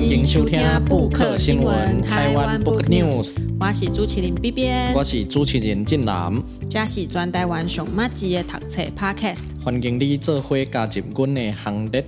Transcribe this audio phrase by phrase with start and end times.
[0.00, 3.36] 欢迎收听布克新闻台湾 Book News。
[3.60, 9.42] 我是主持人 B B，我是主持人进南，这是全台湾上马吉的读册 Podcast。
[9.62, 12.02] 欢迎你做伙加入阮的行列。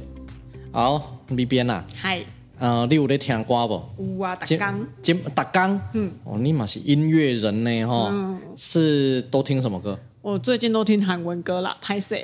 [0.70, 2.20] 好，B B 啊，嗨，
[2.58, 3.84] 呃，你有在听歌不？
[4.02, 10.00] 有啊，逐工，今逐工，嗯，哦，你嘛是音乐人呢，哈、嗯，是都听什么歌？
[10.22, 12.14] 我最近都听韩文歌啦，拍摄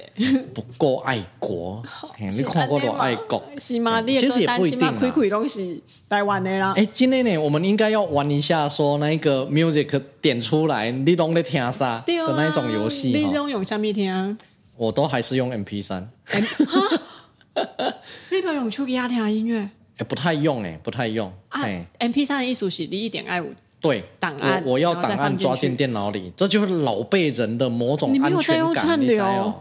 [0.54, 1.82] 不够爱国，
[2.30, 3.42] 你看过多爱国？
[3.58, 4.00] 是吗？
[4.02, 4.94] 其实也不一定啊。
[4.96, 6.72] 亏亏东西台湾的啦。
[6.76, 13.08] 哎，今天呢，我们应该要玩一下，说那个 music 点出来，你都在听啥的那一种游戏。
[13.08, 14.38] 你都用什么听？
[14.76, 16.08] 我都还是用 MP 三。
[18.30, 19.68] 你不用手机啊听音乐？
[19.96, 21.32] 哎，不太用哎，不太用。
[21.48, 23.52] 哎，MP 三的意思是你一点爱五。
[23.80, 28.30] 对，档案我我要档案抓进电脑里，这就是老辈人的某种安全感。
[28.30, 29.54] 你没有在用串流？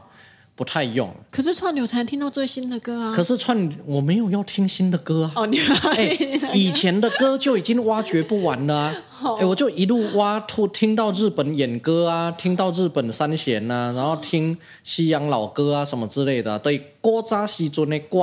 [0.56, 1.14] 不太用。
[1.30, 3.14] 可是串流才能听到最新的歌啊。
[3.16, 5.34] 可是串我没有要听新的歌啊。
[5.36, 5.60] 哦，你
[5.96, 6.18] 哎，
[6.52, 8.96] 以前的歌就已经挖掘不完了啊。
[9.40, 16.58] 哎，我就一路挖，听听到日本演歌啊，听到日本三弦啊，然后听西洋老歌啊什么之类的。
[16.58, 18.18] 对，古早时阵的歌，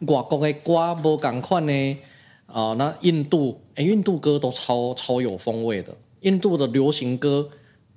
[0.00, 1.96] 外国的歌，无同款呢。
[2.48, 7.48] 哦、呃，那印度，哎，印度歌都超超有风味的，印度的流行歌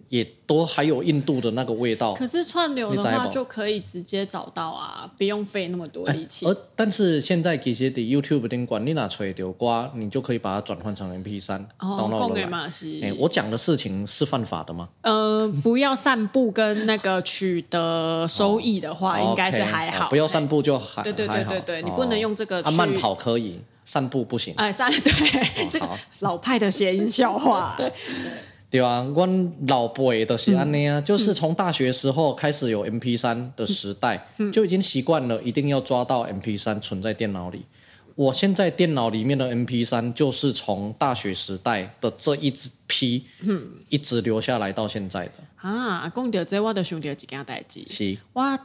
[0.10, 2.14] 也都还有印度的那个味道。
[2.14, 6.46] 可是串流的话就可以直接找到啊，不用费那么多力气。
[6.46, 11.66] 而但是现在其实的 YouTube 顶管你拿出来丢瓜，你就可以把它转换成 MP 三。
[11.80, 13.02] 哦，供给马西。
[13.02, 14.90] 哎，我讲的事情是犯法的吗？
[15.04, 20.10] 呃，不要散步跟那个取得收益的话，哦、应该是还好。
[20.10, 22.68] 不要散步就还对对对对对，哦、你不能用这个去。
[22.68, 23.62] 啊、慢跑可以。
[23.84, 27.76] 散步不行，哎，散对、哦、这个老派的谐音笑话，
[28.70, 28.82] 对。
[28.82, 29.28] 啊，我
[29.68, 37.66] 老辈都是安尼啊，就是从大学时候开始有 MP 三的时代，嗯、就已经习惯了一定要抓到 MP 三存在电脑里。
[38.16, 45.34] 我现在电脑里面的 MP 三就是从大学时代的这一支批，嗯，一直留下来到现在的。
[45.58, 48.60] 啊，讲到这，我就想到一件代志，是，我。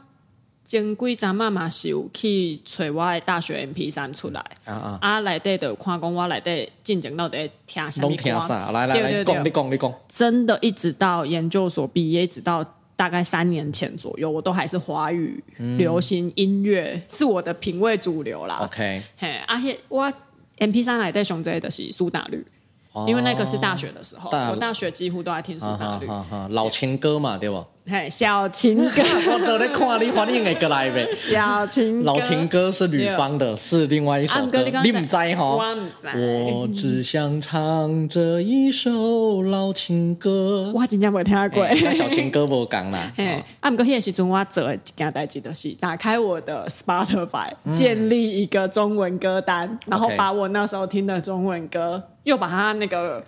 [0.67, 8.29] 前几阵妈妈是有去找我的大学 MP 三出来，啊啊，啊内底就看讲我内底进前到底听什么歌，
[8.73, 12.65] 来来来，讲你讲你讲，真的一直到研究所毕业，一直到
[12.97, 15.41] 大概三年前左右，我都还是华语
[15.77, 18.59] 流行音乐、嗯、是我的品味主流啦。
[18.63, 20.11] OK，嘿，而且我
[20.57, 22.45] MP 三内底上载的是苏打绿。
[23.05, 26.07] 因为那个是大学的时候，我大学几乎都在听苏打绿，
[26.49, 27.63] 老情歌嘛，对不？
[27.89, 31.07] 嘿，小情歌， 我都在看你反应会过来呗。
[31.15, 35.61] 小情老情歌是吕方的，是另外一首歌，你不知吼？
[36.13, 40.69] 我只想唱这一首老情歌。
[40.75, 41.65] 我真正没听过。
[41.65, 43.09] 那小情歌不讲啦。
[43.15, 52.03] 嘿，啊，不过那个时阵我做一件代志就是打开我的 Spotify，建立一个中文歌单，然后把我那时候听的中文歌。
[52.27, 53.23] 又把它那个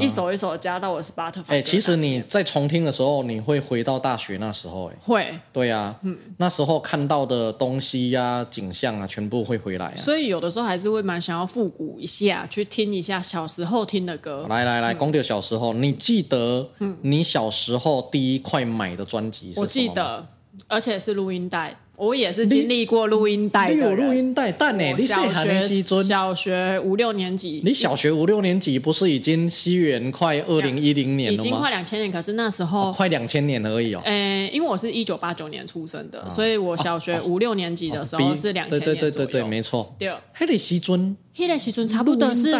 [0.00, 1.44] 一首一首加到我 Spotify。
[1.50, 9.96] 哎，其实你在重听的时候，你会回到大学那时候，哎，会，对呀、啊，嗯，那时候看到的东西呀、啊、景象啊，全部会回来啊。
[9.96, 14.46] 所以有的时候还是会蛮想要复古一下，去听一下小时候听的歌。
[14.48, 16.68] 来来来，公牛、嗯、小时候，你记得
[17.02, 19.62] 你小时候第一块买的专辑是什么？
[19.62, 20.26] 我记得，
[20.66, 21.76] 而且是录音带。
[22.00, 25.60] 我也是经历过录音带的，有录音带，但呢，你小学
[26.02, 31.42] 小学五六年级，你小学五六年级不是已经西元快二零一零年了吗？
[31.42, 34.00] 已经快两千年，可是那时候、哦、快两千年而已哦。
[34.06, 38.66] 诶，因为我是一九八九年出生的，哦、所以我小学五六年级的时候是两。
[38.66, 39.94] 对对对对对，没错。
[39.98, 41.14] 对，黑的西尊。
[41.32, 42.52] 黑的西尊差不多是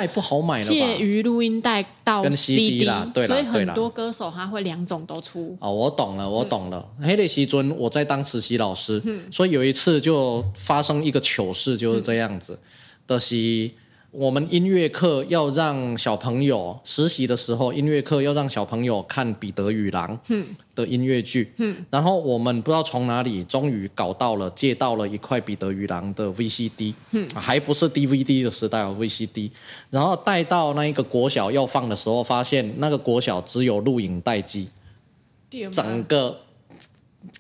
[0.62, 5.55] 介于录音带到 CD 啦，对，所以很多歌手他会两种都出。
[5.61, 6.89] 哦，我懂了，我懂了。
[7.03, 12.54] 黑的西尊我在当实习老师，嗯、所以有一次就发生一个糗事，就是这样子，
[13.06, 13.70] 的、嗯就是。
[14.12, 20.18] 我们音乐课要让小朋友实习的时候，音乐课要让小朋友看《彼得与狼》
[20.74, 21.52] 的音乐剧。
[21.58, 26.92] 嗯，然后我们不知道从哪里，终于搞到了借到了一块《彼得与狼》的 VCD。
[27.12, 29.53] 嗯，还不是 DVD 的时代哦，VCD。
[29.91, 34.68] 然后带到那一个国小要放的时候，发现那个国小只有录影带机，
[35.71, 36.36] 整个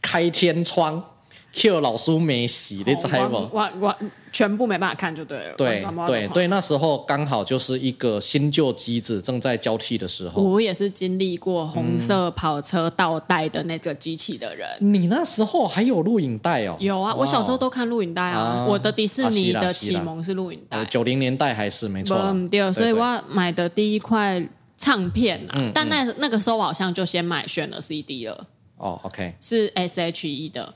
[0.00, 1.04] 开天窗。
[1.52, 3.34] Q 老师没洗，你知不？
[3.52, 3.96] 我我
[4.32, 5.54] 全部没办法看就对了。
[5.56, 10.40] 对对对，那时候刚好就是一个新旧机子正在交替的时候。
[10.40, 14.68] 我也是经历过红色跑车倒带的那个机器的人。
[14.78, 16.76] 你那时候还有录影带哦？
[16.78, 18.64] 有啊，我小时候都看录影带啊。
[18.68, 20.84] 我的迪士尼的启蒙是录影带。
[20.84, 22.16] 九零年代还是没错。
[22.48, 24.40] 对，所以我买的第一块
[24.78, 28.46] 唱片啊，但那那个时候我好像就先买选了 CD 了。
[28.76, 30.74] 哦，OK，是 SHE 的。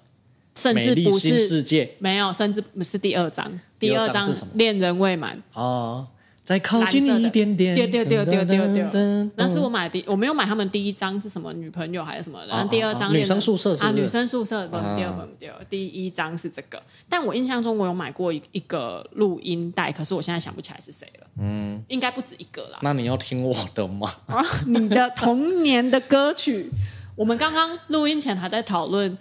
[0.54, 5.42] 甚至不是世界，没有，甚至不是第二章，第二章恋人未满。
[5.52, 6.06] 哦。
[6.44, 16.78] 再靠近你一点点，丢丢丢丢丢丢，那是我买的第，我没有买他们第一张是什么女朋友还是什么，然后第二张女生宿舍啊，女生宿舍，不对不对，第一张是这个，
[17.08, 22.78] 但我印象中我有买过一一个录音带，可是我现在想不起来是谁了，嗯，应该不止一个啦。
[22.82, 24.12] 那你要听我的吗？
[24.26, 26.70] 啊，你的童年的歌曲，
[27.16, 29.16] 我们刚刚录音前还在讨论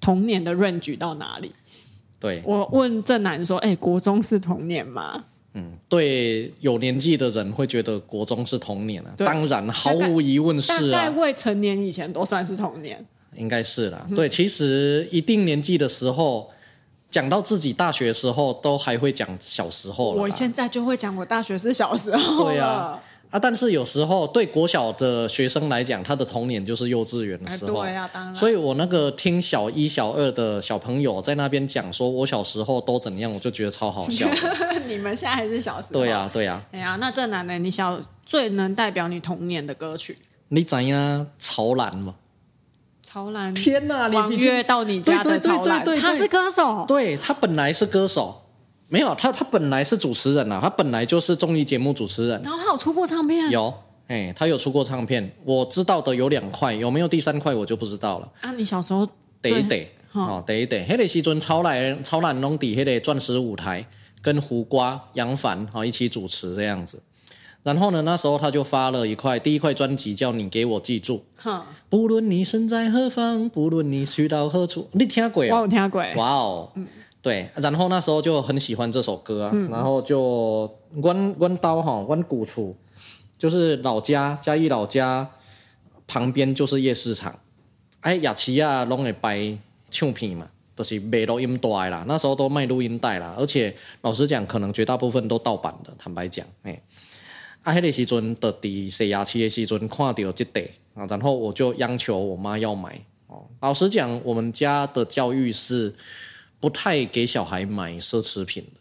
[0.00, 1.52] 童年的 range 到哪里？
[2.18, 5.24] 对，我问正南说，哎，国中是童年吗？
[5.52, 10.92] 嗯，对，有年纪的人会觉得国中是童年啊，当然毫无疑问是啊。
[10.92, 13.04] 大概未成年以前都算是童年，
[13.34, 14.06] 应该是啦。
[14.14, 16.48] 对，其实一定年纪的时候，
[17.10, 20.12] 讲到自己大学的时候，都还会讲小时候。
[20.12, 22.44] 我现在就会讲我大学是小时候。
[22.44, 23.02] 对啊。
[23.30, 27.82] 啊，但是有时候对国小的学生来讲，他的童年就是幼稚园的时候。
[27.82, 28.34] 对啊，当然。
[28.36, 34.28] 所以我那个听小一、小二的小朋友在那边讲，说我小时候都怎样，我就觉得超好笑。
[34.86, 36.00] 你们现在还是小时候？
[36.00, 36.62] 对呀，对呀。
[36.70, 40.16] 哎呀，那这男的，你小最能代表你童年的歌曲？
[40.48, 41.26] 你怎样？
[41.38, 42.14] 潮男吗？
[43.02, 43.52] 潮男。
[43.52, 44.06] 天哪！
[44.08, 46.84] 王月到你家的曹兰，他是歌手。
[46.86, 48.42] 对，他本来是歌手。
[48.88, 52.40] 没有他，他本来是主持人啊，他本来就是综艺节目主持人。
[52.42, 53.50] 然后他有出过唱片？
[53.50, 53.74] 有，
[54.06, 55.28] 哎，他有出过唱片。
[55.44, 58.32] 我知道的有两块，有没有第三块我就不知道了。
[58.40, 59.04] 啊，你小时候
[59.42, 60.84] 得一得哦，得一得。
[60.84, 63.84] 黑的时阵超来超难弄底黑的钻石舞台，
[64.22, 67.02] 跟胡瓜、杨凡哈一起主持这样子。
[67.64, 71.24] 然后呢，那时候他就发了一块第一块专辑，叫你给我记住。
[71.34, 75.42] 哈，不论你身在何方，不论你去到何处，你听过？
[75.42, 76.00] 我有听过。
[76.14, 76.70] 哇哦。
[76.76, 76.86] 嗯
[77.26, 82.72] 对，然后那时候就很喜欢这首歌啊，嗯、然后就弯弯刀哈，弯古厝，
[83.36, 85.28] 就是老家嘉义老家
[86.06, 87.36] 旁边就是夜市场，
[87.98, 89.58] 哎，雅琪亚拢会摆
[89.90, 96.80] 唱片嘛，都、就是卖录音带啦，那时候都卖录音带啦，而且老实讲，可能绝大部分都盗版的，坦白讲，哎，
[97.64, 100.62] 啊，迄个时阵的底洗牙器的时阵看到这袋
[100.94, 102.96] 啊，然后我就央求我妈要买
[103.26, 105.92] 哦，老实讲，我们家的教育是。
[106.60, 108.80] 不太给小孩买奢侈品的，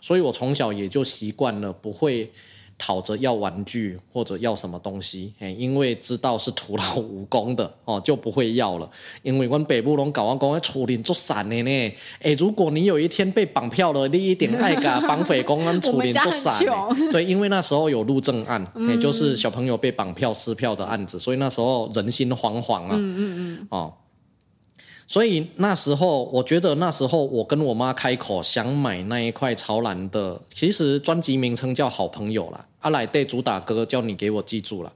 [0.00, 2.30] 所以我从小也就习惯了不会
[2.78, 8.90] 讨着要玩具或者要什么东西，因为知道是徒劳无功的 哦，就不会要了。
[9.22, 11.94] 因为我北部拢搞完工，处理做散的呢。
[12.20, 16.52] 哎，如果你有一天被绑票了，你一定爱噶绑匪公安处理 做散。
[17.12, 22.90] 对，因为那时候有路政案， 也就是小朋友被绑票撕票的案子，所以那时候人心惶惶啊。
[22.94, 23.20] 嗯嗯
[23.60, 23.66] 嗯。
[23.70, 23.94] 哦。
[25.12, 34.90] 所以那时候，我觉得那时候我跟我妈开口想买那一块曹兰的，其实专辑名称叫《好朋友》啦，阿来对主打歌叫你给我记住了。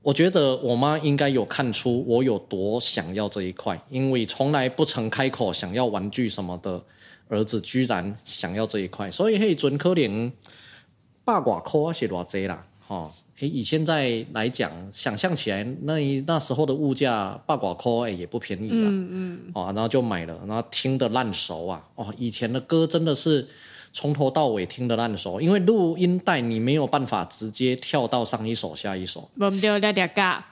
[0.00, 6.82] 我觉得我妈应该有看出我有多想要这一块，因为从来不曾开口想要玩具什么的，
[7.28, 10.32] 儿子居然想要这一块，所以嘿，准可能
[11.22, 13.12] 百外块是偌济啦，哈。
[13.40, 18.88] 诶，以现在来讲，想象起来，那那时候的物价八寡块，诶，也不便宜了。
[18.88, 19.40] 嗯嗯。
[19.54, 21.82] 哦，然后就买了，然后听得烂熟啊！
[21.96, 23.46] 哦，以前的歌真的是
[23.92, 29.28] 从头到尾听得烂熟，因为录音带你没有办法直接跳到上一首下一首。
[29.36, 30.46] 我们就聊聊嘎。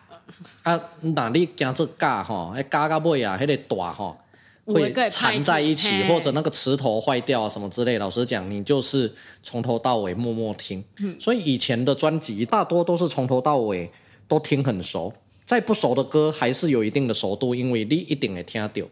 [0.62, 4.17] 啊，那你讲这嘎哈，哎，嘎嘎尾啊，还得大哈。
[4.64, 7.99] 会缠在一起，或者那个磁头坏掉啊什么之类。
[7.99, 10.85] 老实讲，你就是从头到尾默默听。
[11.00, 13.90] 嗯，所以以前的专辑大多都是从头到尾
[14.28, 15.12] 都听很熟，
[15.45, 18.88] 再不熟的歌还是有一定的熟度，因为你一定会听到。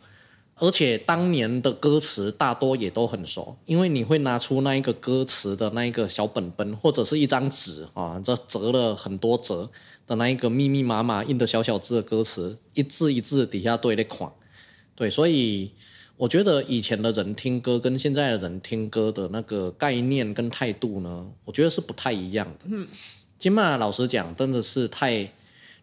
[0.62, 9.67] 而且当年的歌词大多也都很熟，因为你会拿出那一个歌词的那一个小本本，或者是一张纸啊，这折了很多折
[10.07, 14.31] 的那一个密密麻麻印的小小字的歌词，一字一字底下对的款。
[15.00, 15.71] 对，所以
[16.19, 22.66] 我觉得以前的人听歌跟现在的人听歌的那个概念跟态度呢，我觉得是不太一样的。
[22.66, 22.87] 嗯，
[23.38, 25.26] 金马老实讲，真的是太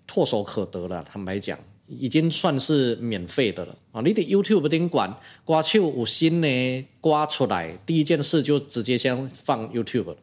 [0.07, 1.03] 唾手可得了。
[1.03, 1.57] 坦白讲，
[1.87, 4.01] 已经算是免费的了啊！
[4.01, 5.11] 你的 YouTube 顶管
[5.43, 10.17] 刮手有新呢刮出来，第一件事就直接先放 YouTube 了。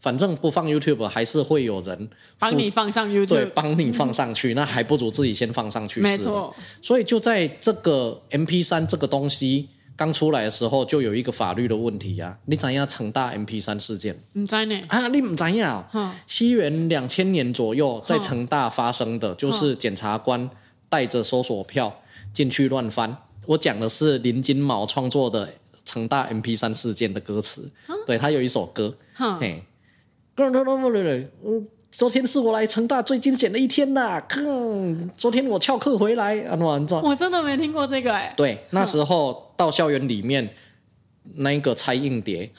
[0.00, 6.00] 反正不放 YouTube 还是会有人帮你放上 YouTube，对，帮你放上去，那还不如自己先放上去。
[6.00, 12.38] 没错，所以就在这个 MP 三这个东西刚出来的时候，就有一个法律的问题啊。
[12.46, 14.16] 你怎样成大 MP 三事件？
[14.34, 14.80] 唔知呢？
[14.86, 15.84] 啊，你唔知呀？
[16.28, 20.48] 西元两千年左右在成大发生的，就是检察官
[20.88, 22.02] 带着搜索票
[22.32, 23.16] 进去乱翻。
[23.46, 25.48] 我讲的是林金毛创作的
[25.84, 27.68] 成大 M P 三事件的歌词，
[28.06, 28.94] 对，他有一首歌，
[29.40, 29.64] 嘿。
[31.44, 34.22] 嗯，昨天是我来成大最惊险的一天呐！
[34.30, 36.54] 哼，昨天我翘课回来啊，
[37.02, 38.32] 我真的没听过这个哎。
[38.36, 40.48] 对， 那时候到校园里面
[41.34, 42.50] 那一个拆硬碟，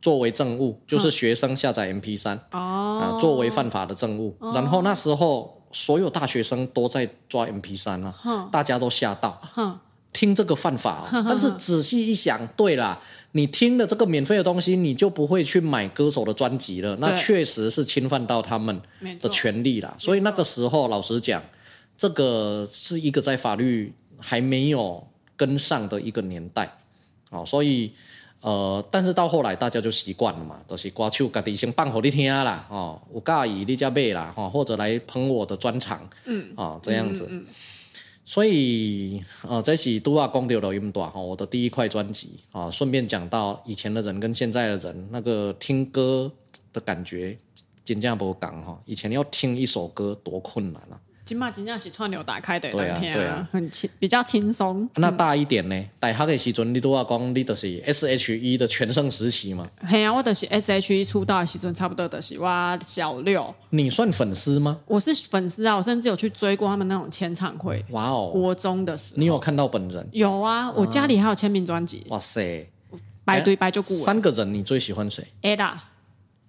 [0.00, 4.34] 作为证物，就是学生下载 MP3 啊，作为犯法的证物。
[4.54, 9.40] 然后那时候所有大学生都在抓 MP3 啊，大家都吓到，
[10.12, 11.06] 听这个犯法。
[11.28, 12.98] 但是仔细一想，对啦，
[13.32, 18.80] 你听了这个免费的东西，你就不会去买歌手的专辑了，那确实是侵犯到他们
[19.20, 19.94] 的权利啦。
[19.98, 21.42] 所以那个时候，老实讲，
[21.96, 25.06] 这个是一个在法律还没有
[25.36, 26.78] 跟上的一个年代，
[27.30, 27.92] 哦，所以，
[28.40, 37.54] 呃，但是到后来大家就习惯了嘛，都、就是歌手家己先放给你听啦，哦，我介意你才买啦，哦，或者来捧我的专场，嗯，啊、哦，这样子，嗯嗯嗯、
[38.28, 46.30] 所以，呃，这是都要讲到了这么多哈，我的第一块专辑啊，顺便讲到以前的人跟现在的人那个听歌
[46.70, 47.38] 的感觉，
[47.86, 51.00] 真正不讲哈，以前要听一首歌多困难啊。
[51.28, 54.88] 起码真正是串流打开的，对啊，对啊，很轻，比较轻松。
[54.94, 55.84] 那大一点呢？
[56.00, 59.68] 大学的时阵，你都要讲，你就是 S H E 的全盛时期嘛。
[59.82, 63.54] 嘿啊，我就是 S H E 出道的时阵，差不多就是哇小六。
[63.68, 64.80] 你算粉丝吗？
[64.86, 67.84] 我是粉丝啊，我甚至有去追过他们那种签唱会。
[67.90, 68.30] 哇哦！
[68.32, 70.08] 国中的时候，你有看到本人？
[70.12, 72.06] 有啊，我家里还有签名专辑。
[72.08, 72.66] 哇塞，
[73.26, 73.94] 白堆白就过。
[73.98, 75.72] 三个人，你最喜欢谁？Ada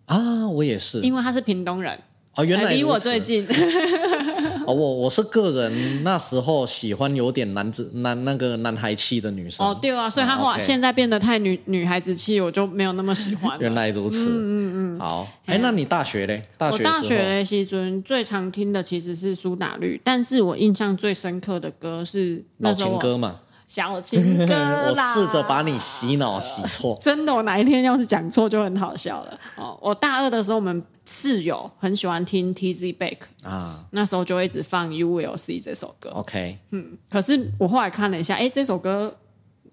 [0.06, 2.00] 啊，我也是，因为他是屏东人。
[2.40, 3.46] 哦，原来离我最近。
[4.66, 9.66] 哦，我我是个人那时候喜欢有点男子男那个男孩气的女生。
[9.66, 13.58] 哦，对啊，所以他后来现在变得太女女孩子气，我就没有那么喜欢。
[13.60, 15.00] 原来如此，嗯嗯嗯。
[15.00, 16.44] 好，哎，那你大学嘞？
[16.58, 23.40] 大学我大学的时阵最常听的其实是苏打绿，但是我印象最深刻的歌是老情歌嘛。
[23.70, 24.54] 小情歌
[24.90, 29.40] 我试着把你洗脑洗错，真的，我哪一天要是讲错就很好笑了。
[29.56, 36.10] 哦，我大二的时候，我们室友很喜欢听 Tizzy Bac 啊，那时候就会一直放 You Will See 这首歌。
[36.16, 39.16] OK，嗯，可是我后来看了一下，哎，这首歌。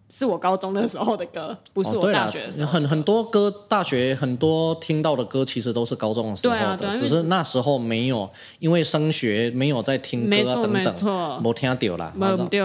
[0.08, 2.72] 是我高中的时候的歌，不是我大学的时候。
[2.72, 6.58] 很很多歌，大学很多听到的歌，其实都是高中的时候的。
[6.60, 12.14] 对啊，对啊，只是那时候没有，因为升学没有在听歌啊等等，没错，没听到啦，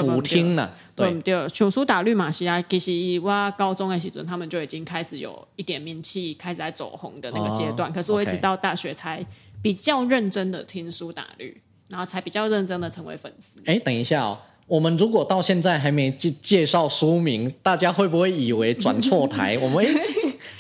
[0.01, 0.71] 补听了。
[0.95, 2.91] 对，苏打绿、马西亚，其实
[3.25, 7.91] 我高中的时候，他们就已经开始有一点名气，开始在走红的那个阶段。
[7.91, 9.25] 可是我一直到大学才
[9.63, 13.60] 比较认真的听苏打绿，然后才比较认真的成为粉丝。
[13.65, 14.38] 哎，等一下哦。
[14.72, 19.58] 我们如果到现在还没介介绍书名，大家会不会以为转错台？
[19.62, 19.86] 我们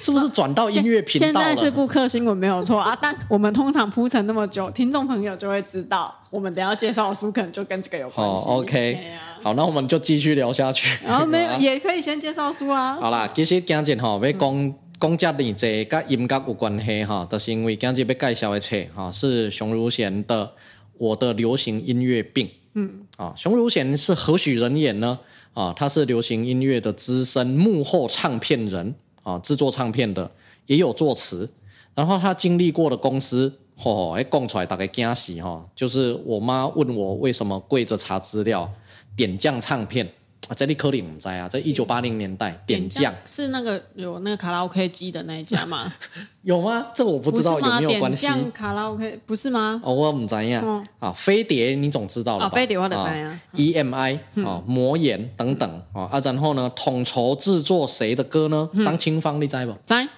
[0.01, 1.47] 是不是转到音乐频道了？
[1.47, 8.43] 现在是布克新闻没有错啊，但我们通常铺陈那么久，听众朋友就会知道，我们等下介绍的书可能就跟这个有关系。
[8.49, 10.99] 哦，OK，啊，好，那我们就继续聊下去。
[11.05, 12.95] 然后没有 也可以先介绍书啊。
[12.99, 20.45] 好啦，其实今日哈要讲讲这点这跟音乐有关系哈，就是因为今日要介绍的册哈是熊汝贤的
[20.97, 22.45] 《我的流行音乐病》。
[22.73, 22.89] 嗯，
[23.21, 25.19] 啊，熊汝贤是何许人也呢？
[25.53, 30.31] 啊，他是流行音乐的资深幕后唱片人，啊，制作唱片的，
[30.65, 31.47] 也有作词。
[31.93, 38.67] 然后他经历过的公司，吼、哦，哎，讲出来大概惊喜哈，就是我妈问我为什么跪着查资料，
[39.15, 40.11] 点将唱片。
[40.47, 45.93] 啊，这里可能不在啊，在一九八零年代，点将是那个有那个卡拉 OK 机的那一家吗？
[46.41, 46.87] 有吗？
[46.95, 48.25] 这个我不知道有没有关系。
[48.25, 49.79] 点卡拉 OK 不是吗？
[49.83, 50.63] 哦，我不知呀。
[50.99, 52.55] 啊，飞碟你总知道了吧？
[52.55, 53.39] 飞碟我得知呀。
[53.53, 58.67] EMI 啊，魔岩等等啊，啊，然后呢，统筹制作谁的歌呢？
[58.83, 59.71] 张清芳，你知不？
[59.83, 60.09] 知。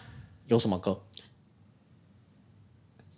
[0.47, 0.99] 有什么歌？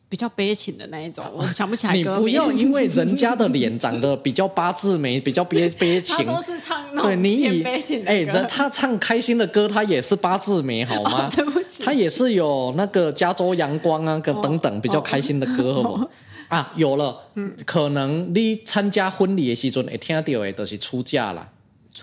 [0.07, 1.93] 比较悲情的那一种，我想不起来。
[1.93, 6.15] 你不要因为人家的脸长得比较八字眉，比较悲悲情。
[6.15, 8.11] 他都是唱那种偏悲情的歌。
[8.11, 11.27] 哎，人他唱开心的歌，他也是八字眉，好吗？
[11.35, 11.83] 对不起。
[11.83, 16.09] 他也是有那个加州阳光啊，跟等等比较开心的歌，好不？
[16.49, 17.17] 啊，有了，
[17.65, 21.49] 可能你参加婚礼的时阵，会听到的都是出嫁啦，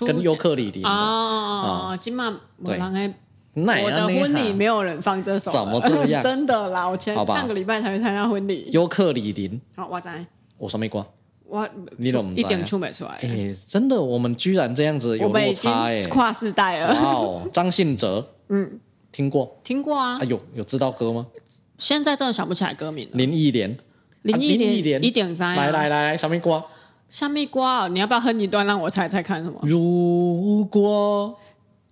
[0.00, 0.82] 跟尤克里里。
[0.82, 2.76] 哦，今嘛对。
[3.54, 6.20] 我的婚礼没有人放这首，怎么这样？
[6.24, 8.68] 真的啦，我前上个礼拜才去参加婚礼。
[8.72, 10.24] 尤克里林，好，我在。
[10.56, 11.04] 我什么歌？
[11.44, 11.68] 我
[11.98, 13.10] 你怎么一点出没出来？
[13.22, 16.94] 哎，真的，我们居然这样子有落差哎，跨世代了。
[16.94, 18.80] 哦，张信哲，嗯，
[19.12, 20.18] 听过，听过啊。
[20.24, 21.26] 有有知道歌吗？
[21.76, 23.06] 现在真的想不起来歌名。
[23.12, 23.76] 林忆莲，
[24.22, 25.54] 林忆莲，一点在。
[25.54, 26.64] 来来来来，小蜜瓜，
[27.10, 27.86] 小蜜瓜？
[27.88, 29.44] 你要不要哼一段让我猜猜看？
[29.44, 29.58] 什么？
[29.62, 31.38] 如果。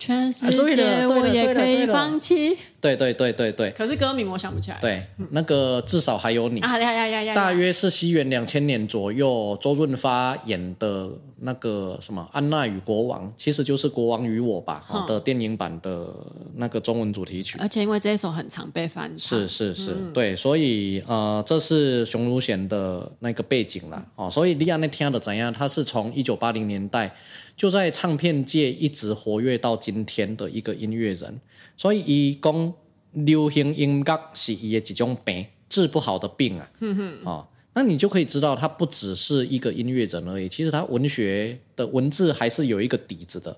[0.01, 2.57] 全世界我也可以放弃。
[2.81, 3.71] 对对对对对。
[3.73, 4.79] 可是歌名我想不起来。
[4.81, 6.59] 对，那个至少还有你。
[6.61, 7.35] 啊呀呀呀呀！
[7.35, 16.09] 大约是西元两千年左右，周润发演的那个什么《安娜与国王》，其实就是《国王与我》吧的电影版的
[16.57, 17.59] 那个中文主题曲。
[17.61, 19.39] 而且因为这一首很常被翻唱。
[19.39, 24.03] 是是是，嗯、对，所以呃，这是熊汝贤的那个背景啦。
[24.17, 25.53] 哦，所以利亚那听的怎样？
[25.53, 27.15] 他是从一九八零年代。
[27.61, 31.39] 就在唱片界一直活跃到今天的一个音乐人，
[31.77, 32.73] 所以伊讲
[33.13, 36.71] 流行音乐是伊的几种病，治不好的病啊。
[36.79, 43.55] 嗯哼，哦，那你就可以知道，他不只是一个音乐人而已，其实他文学的文字还是有一个底子的。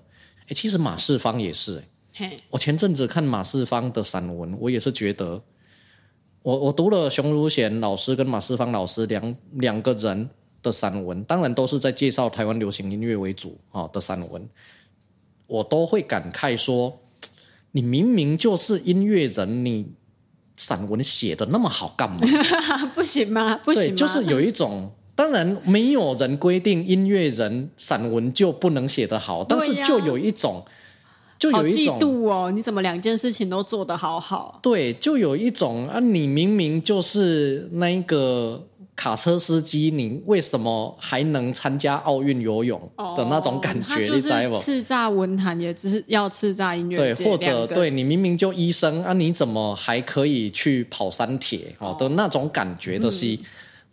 [0.47, 1.81] 哎，其实马世芳也是。
[2.13, 5.41] 嘿，我前阵子看马世芳的散文，我也是觉得，
[6.41, 10.29] 我我读了熊汝贤老师跟马世芳老师两两个人。
[10.63, 14.41] 的散文，当然都是在介绍台湾流行音乐为主啊的散文，
[15.45, 16.97] 我都会感慨说，
[17.73, 19.85] 你明明就是音乐人，你
[20.55, 22.19] 散文写的那么好干嘛？
[22.95, 23.59] 不行吗？
[23.63, 30.63] 不行就是有一种，当然没有人规定音乐人散文就不能写得好，但是就有一种，
[31.37, 34.59] 就有一种嫉妒哦，你怎么两件事情都做得好好？
[34.63, 38.65] 对，就有一种啊，你明明就是那一个。
[38.95, 42.79] 卡车司机，你为什么还能参加奥运游泳
[43.17, 43.99] 的那种感觉？
[44.01, 44.55] 你知道不？
[44.55, 53.39] 叱咤文坛也只是要叱咤音乐对，或者对你明明就医生啊，你怎么还可以去跑山铁哦的那种感觉的是，嗯、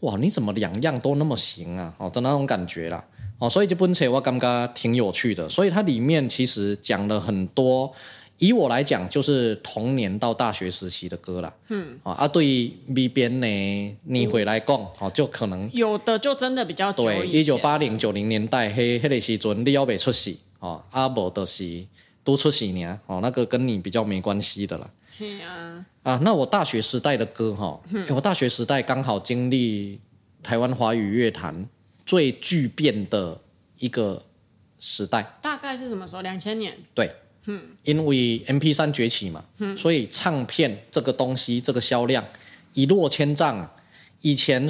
[0.01, 1.95] 哇，你怎么两样都那么行啊？
[1.97, 3.03] 哦的那种感觉啦。
[3.39, 7.91] 哦，所以这本册我感觉挺有趣的，所以它里面其实讲了很多。
[8.41, 11.55] 以我来讲，就是童年到大学时期的歌啦。
[11.69, 17.05] 嗯，啊，对于 B 边呢，你回来讲，哦、嗯，就可能有的就真的比较久。
[17.05, 21.85] 对，一九八零九零年代，嘿，迄个时阵你要未出世，哦，阿伯的是
[22.25, 24.91] 都出世呢，哦，那个跟你比较没关系的啦。
[25.19, 25.85] 是啊。
[26.03, 30.01] 啊，那我大学时代的歌，哈、嗯，我大学时代刚好经历
[30.43, 31.69] 台湾华语乐坛
[32.07, 33.39] 最巨变的
[33.79, 34.23] 一个
[34.79, 35.39] 时代。
[35.43, 36.23] 大概是什么时候？
[36.23, 36.75] 两千年。
[36.95, 37.13] 对。
[37.47, 42.25] 嗯，因为 M P 三崛起嘛，嗯，所以唱片这个东西，这个销量
[42.75, 43.69] 一落千丈。
[44.23, 44.69] 以前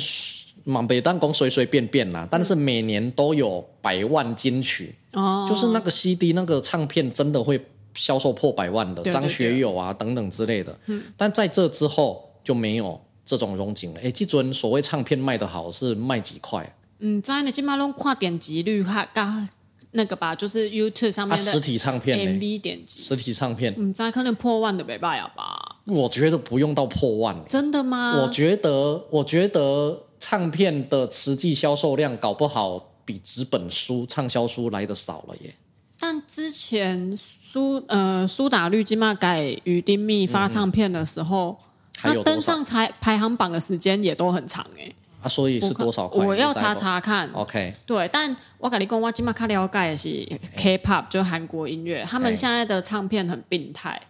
[0.62, 7.60] 满北弹工随随便便啦，但是每年都有百万金曲哦，就是那个 CD 那个唱片真的会
[7.94, 10.78] 销售破百万的，张学友啊等等之类的。
[10.86, 14.00] 嗯，但在这之后就没有这种荣景了。
[14.00, 16.72] 哎，这尊所谓唱片卖得好是卖几块？
[17.00, 19.48] 嗯，在那金马龙跨点击率哈高。
[19.92, 25.76] 那个吧，就是 YouTube 上面的 MV 实体唱片，MV 点击实体唱片，嗯，再可能破万的没办法吧？
[25.84, 28.20] 我觉得不用到破万，真的吗？
[28.22, 35.54] 我觉得，我觉得唱片的实际销售量搞不好比纸本书畅销书来的少了耶。
[35.98, 41.58] 但之前苏呃苏打绿金马改与丁密发唱片的时候，
[41.92, 44.90] 他、嗯、登上排排行榜的时间也都很长哎。
[45.22, 46.24] 啊，所以是多少块？
[46.24, 47.28] 我要查查看。
[47.32, 54.00] OK，对，但我跟你讲，我今麦卡了解的是 K-pop，就韩国音乐，他们现在的唱片很病态，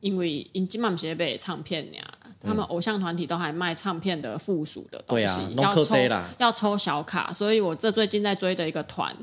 [0.00, 2.04] 因为因今麦不是卖唱片呀，
[2.40, 5.96] 他们偶像团体都还卖唱片的附属的东西，要抽
[6.38, 9.16] 要抽小卡，所以我这最近在追的一个团，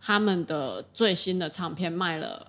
[0.00, 2.46] 他们的最新的唱片卖了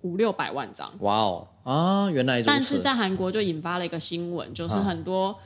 [0.00, 0.92] 五六百万张。
[0.98, 2.42] 哇哦啊，原来。
[2.42, 5.38] 但是在韩国就引发了一个新闻，就是很多。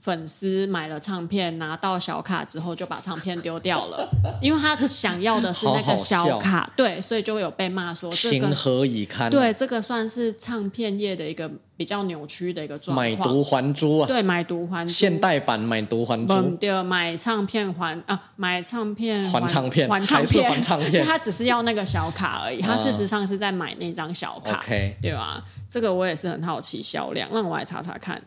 [0.00, 4.08] 粉丝买了唱片，拿到小卡之后就把唱片丢掉了，
[4.40, 9.28] 因为他想要的是那个小卡，好好对，所以就会有被骂说这个情何以堪？
[9.28, 13.04] 对，这个算是唱片业的一个比较扭曲的一个状况。
[13.04, 14.06] 买椟还珠啊！
[14.06, 14.92] 对，买椟还珠。
[14.92, 16.56] 现代版买椟还珠。
[16.56, 21.04] 对，买唱片还啊，买唱片还，还唱片，还唱片，还唱片。
[21.04, 25.42] 他只是要那个小卡而已， 他事实上是在买那张小卡，嗯、对吧？
[25.68, 28.22] 这个我也是很好奇销量，让我来查查看。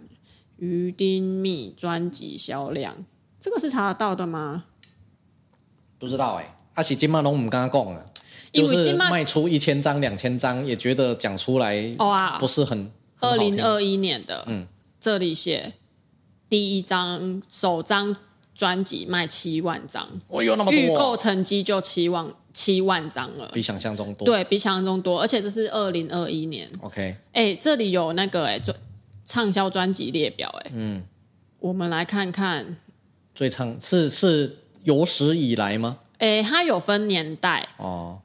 [0.60, 3.06] 于丁密专辑销量，
[3.39, 4.65] 这个是查得到的吗？
[5.98, 8.06] 不知道哎、欸，阿喜金马龙我们刚刚讲了，
[8.52, 12.91] 就是卖出一千张、两千张，也觉得讲出来哇，不是很。
[13.22, 14.65] 二零二一年的，嗯，
[15.02, 15.74] 这里写
[16.48, 18.15] 第一张首张
[18.56, 26.72] 专辑卖七万张，哦有，那么多，预购成绩就七万七万张了，比想象中多，对比想象中多，而且这是二零二一年。
[26.80, 28.74] OK，哎、欸，这里有那个哎、欸
[29.29, 31.03] 畅销专辑列表，哎，嗯，
[31.59, 32.75] 我们来看看，
[33.35, 35.99] 最畅是是有史以来吗？
[36.17, 38.19] 哎，它有分年代哦，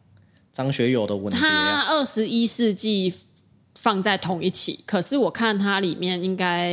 [0.51, 3.13] 张学友的吻别，它二十一世纪
[3.75, 6.73] 放在同一期，可是我看它里面应该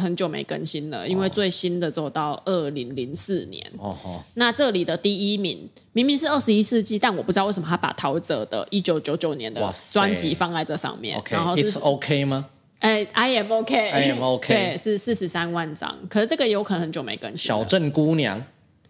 [0.00, 3.64] 很久没更新了，因为最新的走到二零零四年。
[3.78, 11.16] 哦哦，那这里的第一名明明是二十一世纪，但我不知道为什么他把陶喆的一九九九年的专辑放在这上面。
[11.16, 12.48] OK，然后是 OK 吗？
[12.82, 15.96] 哎，I am OK，I am OK， 对，是四十三万张。
[16.10, 17.48] 可是这个有可能很久没更新。
[17.48, 18.42] 小镇姑娘，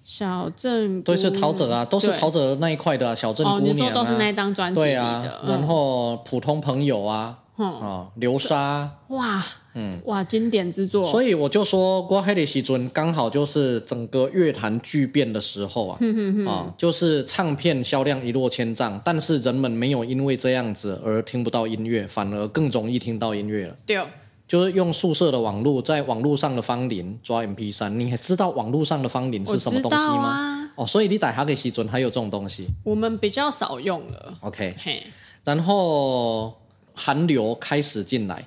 [0.02, 3.62] 小镇都是陶喆啊，都是陶喆那一块的、啊、小镇姑娘、啊。
[3.62, 4.92] 哦，你说都是那张专辑里的。
[4.92, 7.38] 对啊，然后普通朋友啊。
[7.58, 11.06] 嗯、哦，流沙哇，嗯哇，经典之作。
[11.06, 23.76] 所以我就说，郭黑的时阵刚好就是整个乐坛巨变的时候啊，嗯哼哼啊，就是唱片销量一落千丈，但是人们没有因为这样子而听不到音乐，反而更容易听到音乐了。
[23.84, 24.06] 对、哦，
[24.48, 30.28] 就是用宿舍的网络，在网络上的芳邻抓 MP 三你还知道网络上的芳林是什么东西吗？
[30.28, 34.34] 啊、哦，所以你打哈给时阵还有这种东西，我们比较少用了。
[34.40, 35.02] OK，嘿，
[35.44, 36.54] 然后。
[36.94, 38.46] 韩流开始进来，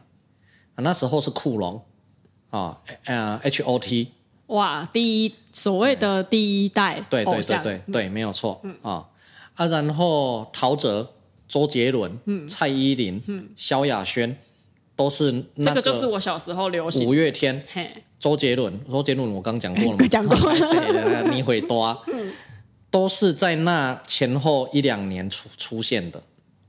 [0.76, 1.82] 那时候是酷龙。
[2.52, 4.12] 啊，呃，H O T，
[4.48, 8.74] 哇，第一所谓的第一代，对对对对对，没有错，嗯。
[8.82, 9.06] 啊
[9.56, 11.06] 啊，然后陶喆、
[11.50, 14.38] 周杰伦、嗯、蔡依林、嗯、萧亚轩，
[14.96, 17.06] 都是那个，这个就是我小时候流行。
[17.06, 17.62] 五月天，
[18.18, 20.06] 周杰伦，周杰伦我刚讲过了吗？
[20.08, 22.06] 讲过了， 你会多，
[22.90, 26.24] 都是在那前后一两年出出现的。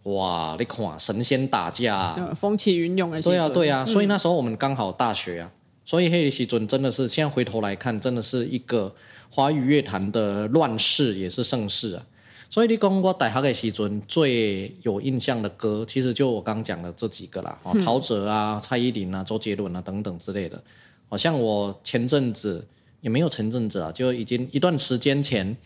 [0.07, 3.21] 哇，你看神仙打架，啊，风起云涌的。
[3.21, 5.51] 对啊，对啊，嗯、所以那时候我们刚好大学啊，
[5.85, 8.95] 所以黑的时阵真的是，现在回头来看，真的是一个
[9.31, 12.07] 华语乐坛的乱世，也是盛世啊。
[12.49, 20.63] 所以你讲我大学的时阵最有印象的歌，其实就我刚讲的这几个啦，嗯、陶喆啊、蔡依林啊、周杰伦啊等等之类的。
[21.09, 22.65] 好像我前阵子
[23.01, 25.57] 也没有前阵子啊，就已经一段时间前。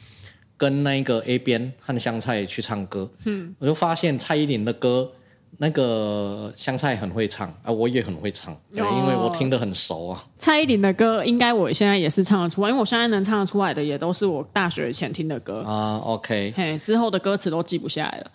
[0.60, 5.10] 跟那个 A 边和香菜去唱歌，嗯，我就发现蔡依林的歌，
[5.56, 10.22] 那个香菜很会唱啊，我也很会唱，对，因为我听得很熟啊。
[10.36, 15.96] 蔡依林的歌，应该我现在也是唱得出来，因为我现在能唱得出来的，也都是我大学前听的歌啊。
[16.04, 18.30] OK，嘿，之后的歌词都记不下来了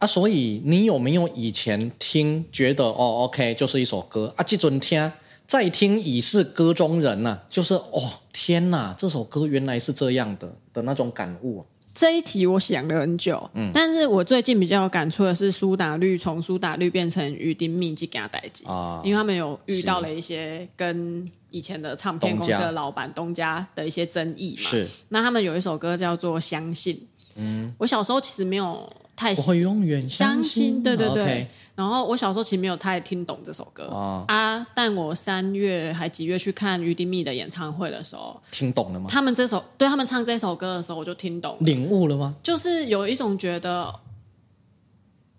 [0.00, 0.06] 啊。
[0.08, 5.12] 所以你有没有以前听觉得哦，OK，就是一首歌啊，这阵听。
[5.48, 11.64] 再听已是歌中人呐、啊，就是哦天哪，这首歌原来是这样的的那种感悟。
[11.94, 24.86] 这一题我想了很久，嗯，但是我最近比较有感触的是苏打绿从苏打绿变成鱼丁糸这件代志啊，因为他们有遇到了一些跟以前的唱片公司的老板东家的一些争议嘛，是。
[25.08, 26.94] 那他们有一首歌叫做《相信》，
[27.36, 31.24] 嗯，我小时候其实没有太我会永远相信，对对对。
[31.24, 31.46] Okay.
[31.78, 39.06] 然后我小时候其实没有太听懂这首歌啊，啊，但我三月还几月去看鱼丁密的演唱会的时候，听懂了吗？
[39.08, 42.34] 他们这首对他们唱这首歌的时候，我就听懂了，领悟了吗？
[42.42, 43.94] 就是有一种觉得，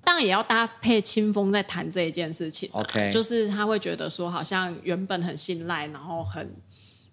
[0.02, 2.80] 当然也要搭配清风在谈这一件事情啊。
[2.80, 6.56] OK，就是他会觉得说，好像原本很信赖，然后很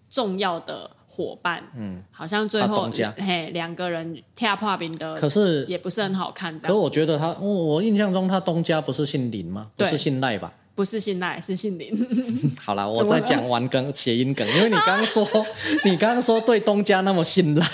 [0.09, 0.89] 重要的。
[1.17, 6.59] 伙伴，嗯，好像最后嘿两个人跳破冰的，可是也不是很好看。
[6.61, 9.71] 可是我觉得他，我我印象中他东家不是姓林吗？
[9.77, 10.53] 不是姓赖吧？
[10.75, 11.91] 不是姓赖，是姓林。
[12.63, 15.27] 好 了，我再讲完梗谐音梗，因为你刚刚说
[15.87, 17.67] 你刚刚说对东家那么信赖，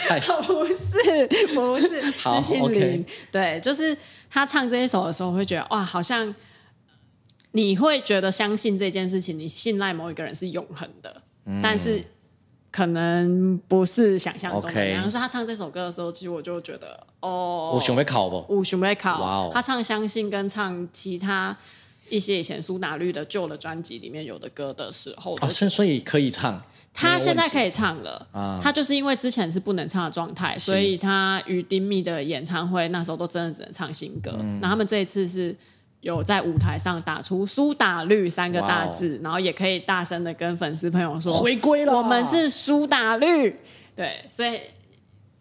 [0.47, 3.05] 不是不是，是姓林。
[3.33, 3.97] 对，就是
[4.31, 6.33] 他唱这一首的时候，我会觉得哇，好像
[7.51, 11.23] 你会觉得相信这件事情，你信赖某一个人是永恒的，
[11.61, 12.05] 但是。
[12.73, 14.89] 可能不是想象中的。
[14.89, 18.45] 然后说他唱这首歌的时候，其实我就觉得，哦，我准备考不？
[18.49, 19.21] 我准备考。
[19.21, 19.51] 哇哦！
[19.53, 21.55] 他唱《相信》跟唱其他
[22.09, 26.61] 一些以前苏打绿的旧的专辑里面有的歌的时候，啊，所以可以唱。
[26.95, 28.59] 他现在可以唱了啊！
[28.63, 34.33] 他就是因为之前是不能唱的状态，所以他与丁密的演唱会那时候都真的只能唱新歌。
[34.61, 35.55] 那他们这一次是。
[36.03, 43.57] 有在舞台上打出“苏打绿”三个大字.然后也可以大声的跟粉丝朋友说：“回归了，我们是苏打绿。”
[43.97, 44.61] 对，所以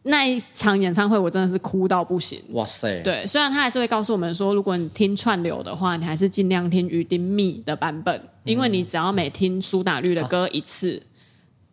[0.04, 2.39] 那一场演唱会我真的是哭到不行。
[2.54, 3.02] 哇塞！
[3.04, 11.02] 对，虽然他还是会告诉我们说，如果你听串流的话，你还是尽量听于丁密的版本，嗯，因为你只要每听苏打绿的歌一次，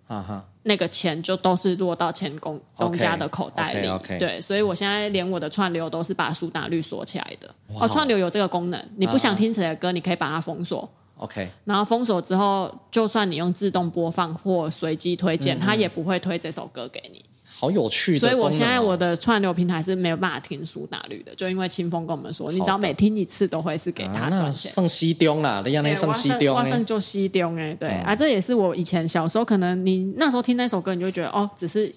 [0.09, 0.44] 啊哈。
[0.64, 4.18] 那个钱就都是落到钱公东家的口袋里，okay, okay, okay.
[4.18, 7.49] 对，所以我现在连我的串流都是把苏打绿锁起来的。
[7.68, 7.85] Wow.
[7.85, 10.87] 哦，串流有这个功能，你不想听谁的歌，uh 你可以把它封锁。
[11.16, 17.25] OK，然后封锁之后，就算你用自动播放或随机推荐，它也不会推这首歌给你。
[17.61, 24.71] 好有趣，所以我现在我的串流平台是没有办法听苏打绿的，就因为清风跟我们说，你只要每听一次都会是给他赚钱。
[24.71, 31.92] 剩西东啦，你要那剩西东，剩就西东哎，对、嗯、啊，这也是我以前小时候可能你那时候听那首歌，你就会觉得哦，只是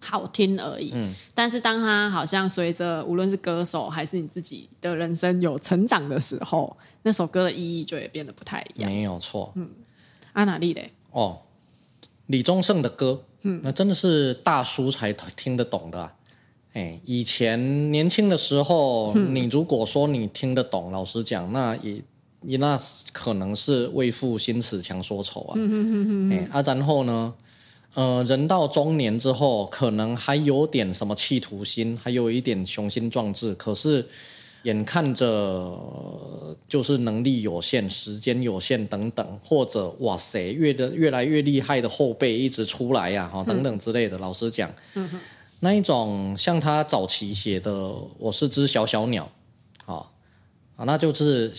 [0.00, 0.90] 好听而已。
[0.94, 8.90] 嗯，但是当他好像随着无论是歌手还是你自己的人生有成长的时候，那首歌的意义就也变得不太一样。
[8.90, 9.68] 没有错，嗯，
[10.32, 10.92] 阿哪丽嘞？
[11.10, 11.40] 哦，
[12.28, 13.24] 李宗盛的歌。
[13.44, 16.12] 嗯，那真的是大叔才听得懂的啊。
[16.72, 22.78] 哎，以前年轻的时候，嗯，你如果说你听得懂，老实讲，那也那
[23.12, 25.54] 可能是为赋新词强说愁啊。
[26.30, 27.32] 哎，啊，然后呢，
[27.94, 34.08] 呃，人到中年之后，可能还有点什么企图心，还有一点雄心壮志，可是。
[34.64, 44.18] 眼看着就是能力有限、时间有限等等，或者哇塞，越的越来越厉害的后辈一直出来呀，哈，等等之类的。
[44.18, 44.70] 老实讲，
[45.60, 49.30] 那一种像他早期写的“我是只小小鸟”，
[49.84, 50.10] 啊
[50.76, 51.52] 啊，那就是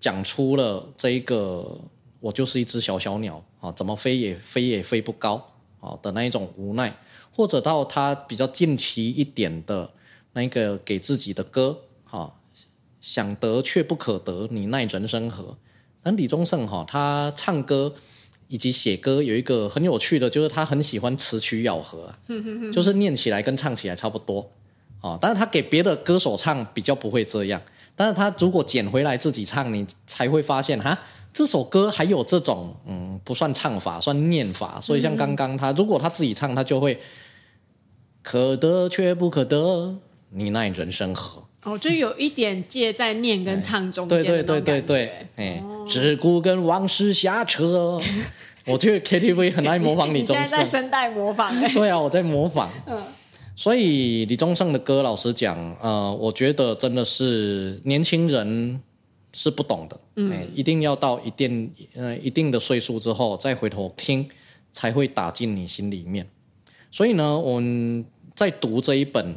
[0.00, 1.78] 讲出了这一个
[2.18, 6.92] 我就是一只小小鸟啊，怎么飞也飞也飞不高啊的那一种无奈，
[7.32, 9.88] 或者到他比较近期一点的
[10.32, 11.78] 那个给自己的歌。
[12.14, 12.32] 啊，
[13.00, 15.56] 想得却不可得，你奈人生何？
[16.00, 17.92] 但李宗盛哈，他唱歌
[18.46, 22.14] 以及写歌有一个很有趣的，就是他很喜欢词曲咬合，
[22.72, 24.48] 就是念起来跟唱起来差不多
[25.00, 25.18] 啊。
[25.20, 27.60] 但是他给别的歌手唱比较不会这样，
[27.96, 30.96] 但是他如果捡回来自己唱，你才会发现哈，
[31.32, 34.80] 这首歌还有这种嗯，不算唱法，算念法。
[34.80, 37.00] 所以像刚刚他，如果他自己唱，他就会
[38.22, 39.96] 可得却不可得，
[40.30, 41.42] 你奈人生何？
[41.64, 44.18] 哦，就有一点介在念跟唱中间。
[44.18, 47.98] 对对对对对，哎，只顾跟往事瞎扯。
[48.66, 50.44] 我觉得 KTV 很爱模仿李宗盛。
[50.44, 51.52] 你现在在声带模仿？
[51.72, 52.70] 对啊，我在模仿。
[52.86, 53.02] 嗯。
[53.56, 58.80] 所以李宗盛的歌，老实讲，呃，我觉得真的是年轻人
[59.32, 60.00] 是不懂的。
[60.16, 60.46] 嗯。
[60.54, 64.28] 一定要到一定呃一定的岁数之后再回头听，
[64.72, 66.26] 才会打进你心里面。
[66.90, 69.36] 所以呢，我们在读这一本。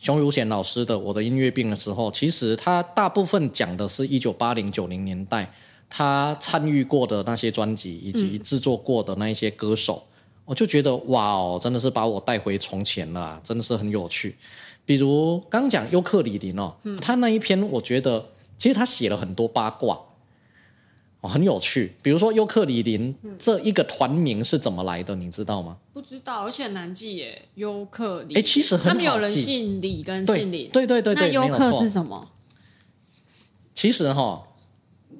[0.00, 5.52] 熊汝贤老师的《我的音乐病》的时候，其实他大部分讲的是一九八零九零年代
[5.90, 10.14] 他参与过的那些专辑以及制作过的那一些歌手，嗯、
[10.46, 14.36] 我就觉得哇哦，真的是把我带回从前了，真的是很有趣。
[14.84, 18.24] 比如刚讲尤克里林哦，嗯、他那一篇我觉得
[18.56, 19.98] 其实他写了很多八卦。
[21.20, 21.94] 哦，很有趣。
[22.00, 25.16] 比如说，尤克里林这一个团名是怎么来的？
[25.16, 25.76] 你知道吗？
[25.92, 27.42] 不知道，而且很难记耶。
[27.56, 28.88] 尤克里，哎，其实很。
[28.88, 30.70] 他们有人姓李跟姓林。
[30.70, 32.30] 对对对对，那尤克是什么？
[33.74, 34.44] 其实哈，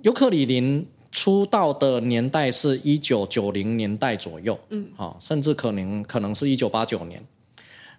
[0.03, 7.25] 尤克里林出道的年代是一九九零年代左右，嗯，好，甚至可能可能是一九八九年。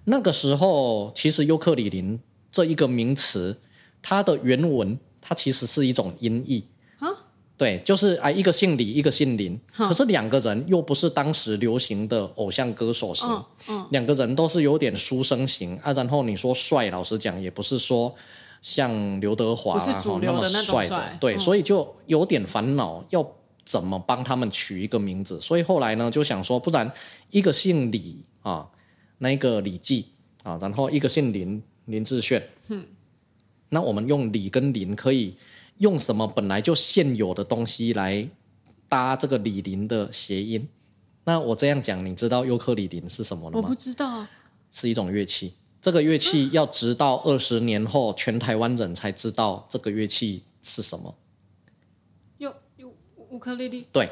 [0.05, 2.17] 那个时候，其实尤克里林
[2.49, 3.59] 这一个名词，
[4.01, 6.63] 它的原文它其实是一种音译。
[7.59, 15.91] 对，就是啊，一个姓李，一个姓林，可是两个人又不是当时流行的偶像歌手型，嗯嗯、两个人都是有点书生型啊。
[15.91, 18.15] 然后你说帅，老实讲也不是说
[18.61, 23.29] 像刘德华啊那么帅的，对，嗯、所以就有点烦恼，要
[23.65, 25.41] 怎么帮他们取一个名字。
[25.41, 26.89] 所以后来呢，就想说，不然
[27.29, 28.65] 一个姓李啊，
[29.17, 30.05] 那个李记
[30.43, 32.85] 啊，然后一个姓林，林志炫，嗯，
[33.67, 35.35] 那我们用李跟林可以。
[35.79, 38.25] 用什么本来就现有的东西来
[38.87, 40.65] 搭这个李林的谐音？
[41.25, 43.61] 那我这样讲，你知道尤克里林是什么了吗？
[43.61, 44.25] 我不知道，
[44.71, 45.53] 是一种乐器。
[45.81, 51.15] 这个乐器要直到二十年后，全台湾人才知道这个乐器是什么。
[52.37, 52.93] 有有
[53.29, 53.85] 乌克丽丽？
[53.91, 54.09] 对，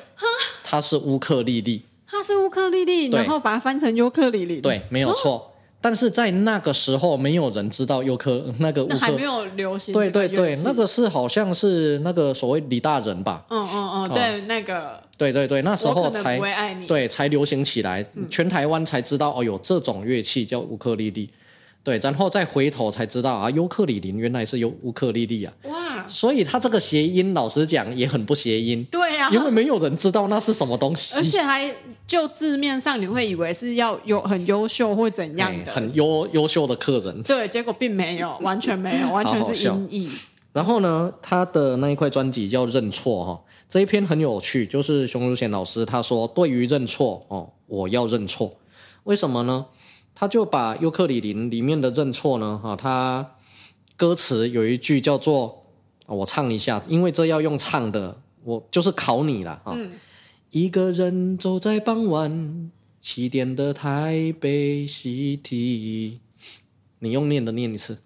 [0.64, 1.84] 它是乌克丽丽。
[2.06, 4.62] 它是乌克丽丽，然后把它翻成尤克里里。
[4.62, 5.54] 对，没有错。
[5.80, 9.94] 但是在那个时候，没有人知道尤克 那个乌克，那还没有流行。
[9.94, 13.46] 对对对，那个是好像是那个所谓李大人吧？
[13.50, 15.00] 嗯嗯嗯，对那个。
[15.18, 16.40] 对对对，那时候才
[16.88, 21.30] 对才流行起来，全台湾才知道哦，有这种乐器叫乌克丽丽。
[21.84, 25.54] 对，然后再回头才知道啊，尤克里林原来是尤乌克丽丽啊！
[25.64, 28.86] 哇，所以他这个谐音，老实讲也很不谐音。
[28.92, 31.74] 对啊，因为没有人知道那是什么东西，而且还
[32.06, 37.24] 就字面上你会以为是要有很优秀或怎样的，很优优秀的客人。
[37.24, 40.12] 对，结果并没有，完全没有， 完全是音译。
[40.52, 48.52] 然后呢，他的那一块专辑叫《认错》哈，这一篇很有趣，就是熊汝贤老师他说，对于认错哦，我要认错，
[49.04, 49.66] 为什么呢？
[50.20, 53.36] 他就把尤克里林里面的认错呢，哈，他
[53.96, 55.64] 歌词有一句叫做，
[56.08, 59.92] 我唱一下，因为这要用唱的，我就是考你了，哈、嗯。
[60.50, 66.20] 一个人走在傍晚七点的台北西堤，
[66.98, 68.00] 你用念的念一次。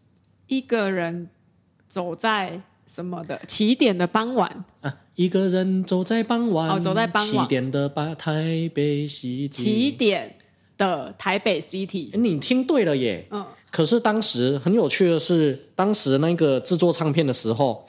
[0.47, 1.29] 一个人
[1.87, 4.97] 走在什么的起点的傍晚啊？
[5.15, 10.35] 一个人走在傍晚，哦，走在傍晚起点的吧台北西堤起点。
[10.81, 13.23] 的台北 City，你听对了耶。
[13.29, 17.85] 嗯，可是当时很有趣的是，当时那个制作唱片的时候，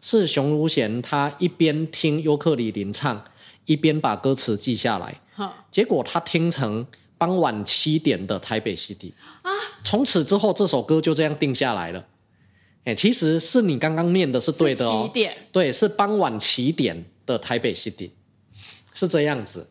[0.00, 3.24] 是熊汝贤他一边听尤克里林唱，
[3.66, 5.20] 一边把歌词记下来。
[5.36, 6.84] 哈，结果他听成
[7.16, 9.50] 傍晚七点的台北 City 啊，
[9.84, 12.04] 从此之后这首歌就这样定下来了。
[12.82, 15.04] 哎，其实是你刚刚念的是对的哦。
[15.06, 18.10] 起点对，是傍晚七点的台北 City，
[18.92, 19.68] 是这样子。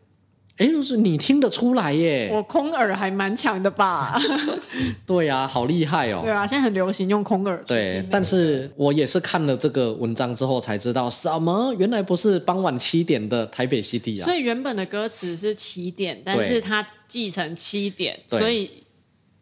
[0.58, 2.30] 哎，就是你听得出来耶？
[2.32, 4.20] 我空耳还蛮强的吧？
[5.06, 6.22] 对呀、啊，好厉害哦。
[6.22, 7.64] 对啊，现在很流行用空耳。
[7.66, 14.26] 对，但是我也是看了这个文章之后才知道，什么原来不是傍晚七点的台北 City 啊。
[14.26, 18.84] 所以原本的歌词是七点，但是它记成七点，所以。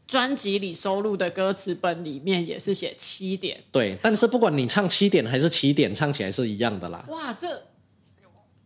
[0.10, 7.06] 专辑里收录的歌词本里面也是写七点，对，但是不管你唱七点还是七点，唱起来是一样的啦。
[7.10, 7.48] 哇，这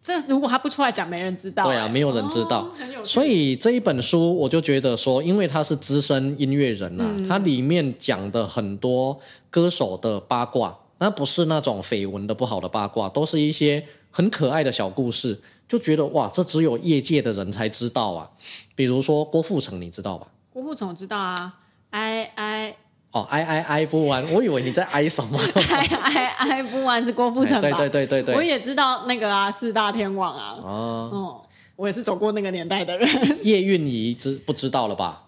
[0.03, 1.63] 这如果他不出来讲，没人知道。
[1.63, 2.59] 对啊，没有人知道。
[2.59, 9.17] 哦，所以这一本书，我就觉得说，因为他是资深音乐人啊，他、嗯、里面讲的很多
[9.49, 18.29] 歌手的八卦，那不是那种绯闻的不好的八卦，都是一些很可爱的小故事，就觉得哇，这只有业界的人才知道啊。
[18.75, 20.27] 比如说郭富城，你知道吧？
[20.51, 21.59] 郭富城我知道啊，
[21.91, 22.75] 爱爱
[23.13, 25.39] 哦，爱爱爱不完，我以为你在爱什么？
[25.69, 27.77] 爱爱爱不完是郭富城吧？
[27.77, 30.57] 对对对对对，我也知道那个啊，四大天王啊。
[30.59, 31.41] 哦，哦，
[31.75, 33.07] 我也是走过那个年代的人。
[33.43, 35.25] 叶蕴仪知不知道了吧？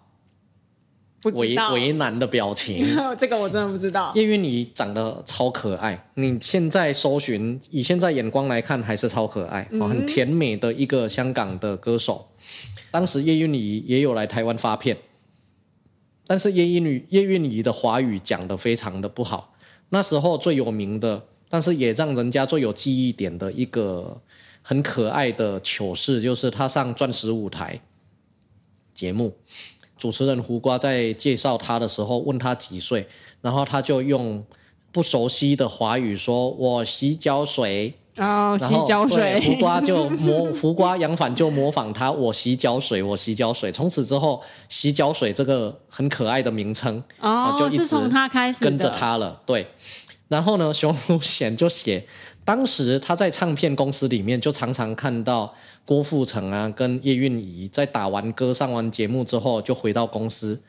[1.21, 1.73] 不知道。
[1.73, 4.11] 为为难的表情， 这个我真的不知道。
[4.15, 12.27] 叶蕴仪长得超可爱，你现在搜寻，以现在眼光来看，还是超可爱，嗯、很甜美的一个香港的歌手。
[12.89, 14.97] 当时叶蕴仪也有来台湾发片。
[16.27, 19.55] 但是叶蕴仪叶蕴仪的华语讲的非常的不好。
[19.89, 24.21] 那时候最有名的，但是也让人家最有记忆点的一个
[24.61, 27.79] 很可爱的糗事，就是他上钻石舞台
[28.93, 29.33] 节目，
[29.97, 33.07] 主持人胡瓜在介绍他的时候问他几岁，
[33.41, 34.43] 然后他就用
[34.91, 43.71] 不熟悉的华语说：“我洗脚水。”哦，洗脚水， 胡瓜就模胡瓜杨凡就模仿他，我洗脚水，我洗脚水。
[43.71, 49.41] 从此之后，洗脚水这个很可爱的名称哦，就一从他开始跟着他了。
[49.45, 49.67] 对，
[50.29, 52.05] 然后呢，熊汝贤就写，
[52.45, 60.61] 当时他在唱片公司里面就常常看到郭富城啊跟叶蕴仪在打完歌上完节目之后就回到公司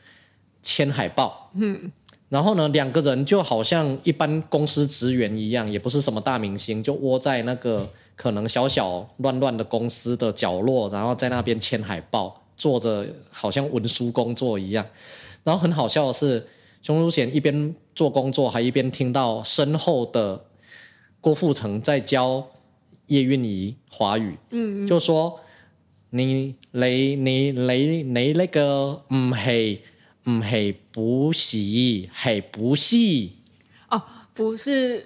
[0.61, 1.49] 签海报。
[1.55, 1.91] 嗯。
[2.29, 14.85] 然后呢，两个人就好像一般公司职员一样，也不是什么大明星，就窝在那个可能小小乱乱的公司的角落，然后在那边签海报，做着好像文书工作一样。
[15.45, 16.45] 然后很好笑的是，
[16.81, 20.43] 熊汝贤一边做工作，还一边听到身后的
[21.21, 22.45] 郭富城在教
[23.05, 25.39] 叶蕴仪华语，嗯，嗯，就说
[26.09, 29.79] 你你你你你那个唔系。
[30.29, 32.95] 唔系不喜，系不是
[33.89, 35.05] 哦，不是，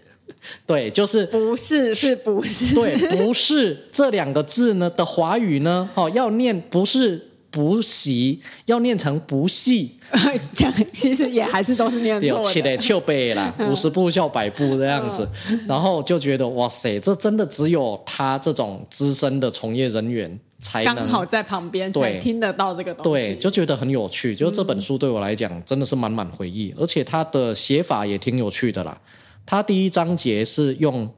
[0.66, 2.74] 对，就是不是，是不是？
[2.74, 5.90] 对，不是这两个字呢的华语呢？
[5.94, 10.00] 哦，要念不是不习，要念成不系。
[10.92, 12.28] 其实也还是都是念错的。
[12.28, 15.30] 有七的丘背啦，五十步笑百步这样子，
[15.68, 20.40] 然后就觉得哇塞，这真的只有他这种资深的从业人员。
[20.64, 24.36] 才刚好在旁边，对，听得到这个东西，对，就觉得很有趣。
[24.36, 28.96] 就这本书对我来讲，真的是满满回忆，嗯、而且它的写法也挺有趣的啦。
[29.44, 31.12] 它第一章节是用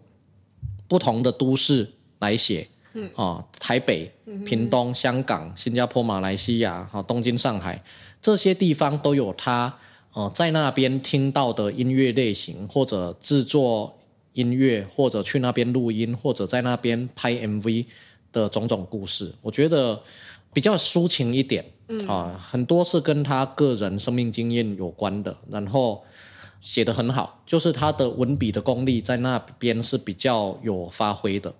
[0.87, 3.09] 不同的都市来写，嗯。
[3.15, 4.11] 啊，台北、
[4.45, 7.83] 屏东、香港、新加坡、马来西亚、啊，东京、上海
[8.21, 9.77] 这些地方都有他
[10.13, 13.97] 呃在那边听到的音乐类型，或者制作
[14.33, 17.85] 音乐，或者去那边录音，或者在那边拍 MV。
[18.33, 20.01] 的种种故事，我觉得
[20.51, 22.07] 比较抒情一点，嗯。
[22.07, 26.03] 啊，很多是跟他个人生命经验有关的，然后
[26.59, 31.53] 写得很好，就是他的文笔的功力在那边是比较有发挥的，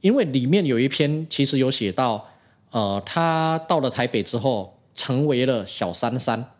[0.00, 2.26] 因为里面有一篇其实有写到，
[2.70, 6.52] 呃，他到了台北之后成为了小三三，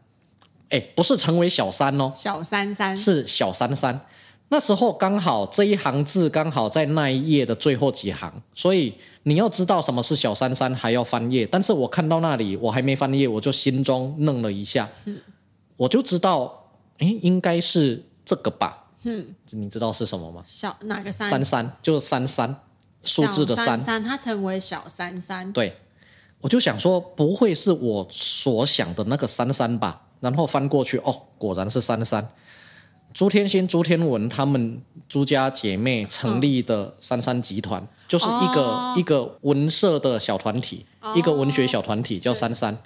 [0.70, 4.00] 哎，不是成为小三哦，小三三是小三三。
[4.48, 8.94] 那时候刚好这一行字刚好在那一页的最后几行，所以
[9.24, 11.44] 你要知道什么是小三三，还要翻页。
[11.44, 15.20] 但是我看到那里，我还没翻页，我就心中愣了一下，嗯，
[15.76, 20.44] 我就知道，哎，应该是这个吧，嗯，你知道是什么吗？
[20.46, 21.28] 小哪个三？
[21.28, 22.56] 三三就是三三，
[23.02, 23.66] 数字的三。
[23.66, 25.52] 三三，它成为小三三。
[25.52, 25.76] 对，
[26.40, 30.02] 我就想说，不会是我所想的那个三三吧？
[30.20, 32.28] 然后翻过去，哦，果然是三三。
[33.12, 42.76] 朱天心、朱天文他们朱家姐妹成立的三三集团，嗯、就是一个、哦、一个文社的小团体，哦、一个文学小团体叫三三，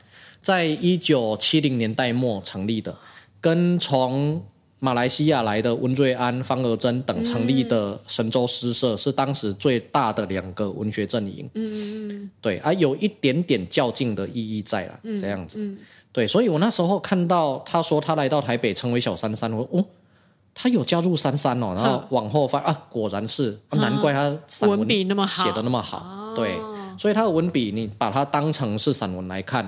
[0.40, 2.96] 在一九七零年代末成立的，
[3.40, 4.44] 跟从
[4.80, 11.48] 马来西亚来的温瑞安、方尔珍等成立的神州诗社、嗯、是当时最大的两个文学阵营。
[11.54, 15.58] 嗯对，而、啊、有一点点较劲的意义在了，嗯、这样子。
[15.60, 15.78] 嗯、
[16.10, 19.84] 对，所以我那时候看到他说他来到台北成为小三三，我哦。
[20.52, 26.56] 他有加入三三哦，然后往后翻啊，果然是，难怪他散文笔那么好，写的那么好，对，
[26.98, 29.66] 所以他的文笔你把它当成是散文来看，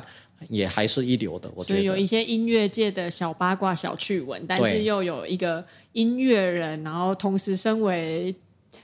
[0.48, 1.50] 也还是一流的。
[1.54, 8.34] 我觉得有一些音乐界的小八卦、小趣闻，但是又有一个音乐人，然后同时身为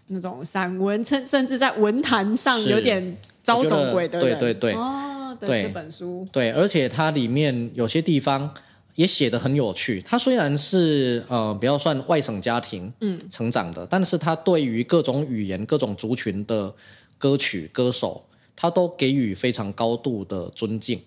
[0.08, 8.52] 那种散文，甚甚至在文坛上有点招走鬼的人，对对对，哦，对这本书，对，而且它里面有些地方。
[8.94, 10.02] 也写得很有趣。
[10.04, 16.74] 他虽然是呃，比较算外省家庭嗯成长的，嗯、但是他对于各种语言、各种族群的
[17.16, 18.20] 歌曲、歌手，
[18.56, 21.00] 他都给予非常高度的尊敬。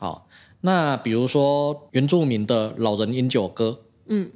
[0.00, 0.26] 好，
[0.62, 3.78] 那比如说原住民的老人饮酒歌，
[4.08, 4.30] 嗯，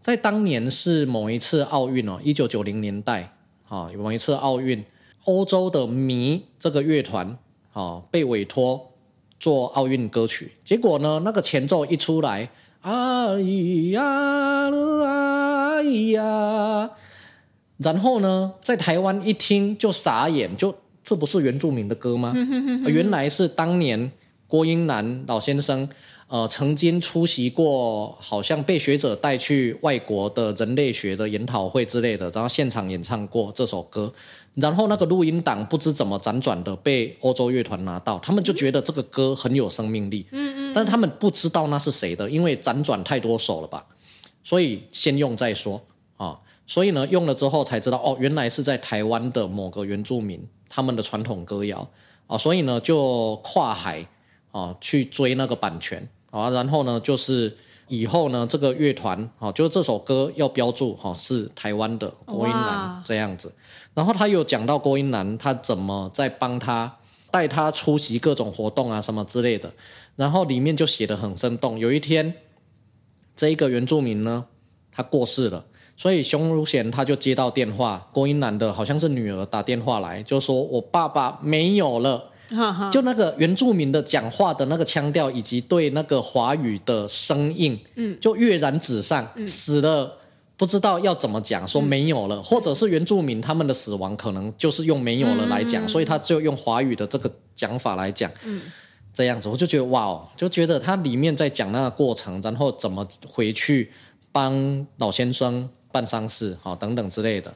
[0.00, 3.36] 在当年是某一次奥运哦，一九九零年代
[3.68, 4.82] 啊，有某一次奥运，
[5.24, 7.36] 欧洲的迷这个乐团
[7.72, 8.86] 啊被委托。
[9.40, 12.50] 做奥运歌曲，结果呢，那个前奏一出来，
[12.80, 16.90] 啊咿呀噜啊咿呀，
[17.76, 22.34] 然后呢，在台湾一听就傻眼，就这不是原住民的歌吗？
[22.88, 24.10] 原来是当年
[24.48, 25.88] 郭英男老先生，
[26.26, 34.12] 呃，曾经出席过，好像被学者带去外国的人类学的研讨会之类的，然后现场演唱过这首歌。
[34.54, 40.26] 然后那个录音档不知怎么辗转的被欧洲乐团拿到，他们就觉得这个歌很有生命力。
[40.32, 40.72] 嗯嗯。
[40.74, 43.86] 但是他们不知道那是谁的，因为辗转太多首了吧，
[44.42, 45.80] 所以先用再说
[46.16, 46.40] 啊。
[46.66, 51.88] 所以呢，用了之后才知道，哦，原来是在台湾的某个原住民他们的传统歌谣
[52.26, 52.36] 啊。
[52.36, 54.04] 所以呢，就跨海
[54.50, 56.50] 啊去追那个版权啊。
[56.50, 57.56] 然后呢，就是
[57.88, 63.52] 以后呢，这个乐团啊，就是这首歌要标注哈是台湾的郭英男这样子。
[63.94, 66.96] 然后他有讲到郭英男，他怎么在帮他
[67.30, 69.72] 带他出席各种活动啊，什么之类的。
[70.16, 71.78] 然后里面就写的很生动。
[71.78, 72.34] 有一天，
[73.36, 74.44] 这一个原住民呢，
[74.92, 75.64] 他过世了，
[75.96, 82.30] 所以熊如贤他就接到电话，郭英男的好像是女儿打电话来，就说我爸爸没有了。
[82.90, 90.14] 就那个原住民的讲话的那个腔调，以及对那个华语的声音，嗯，就跃然纸上，嗯、死了。
[90.56, 98.62] 不知道要怎么讲，说没有了，嗯、或者是原住民他们的死亡可能就是用没有了来讲，嗯、所以他就用华语的这个讲法来讲，嗯、
[99.14, 103.92] 这样子我就觉得哇哦，就觉得他里面在讲那个过程，然后怎么回去
[104.32, 107.54] 帮老先生办丧事，好等等之类的。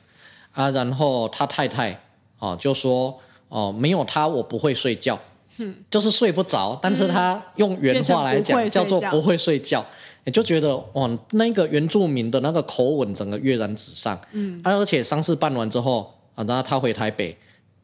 [0.53, 2.01] 啊，然后他太太
[2.38, 3.18] 啊就说
[3.53, 5.18] 哦，没有他我不会睡觉，
[5.59, 9.84] 嗯、就是睡不着，但是他用原话来讲叫做不会睡觉。
[10.24, 14.18] 也就觉得哇，那个原住民的那个口吻，整个跃然纸上。
[14.30, 17.36] 嗯，而且丧事办完之后啊，然后他回台北，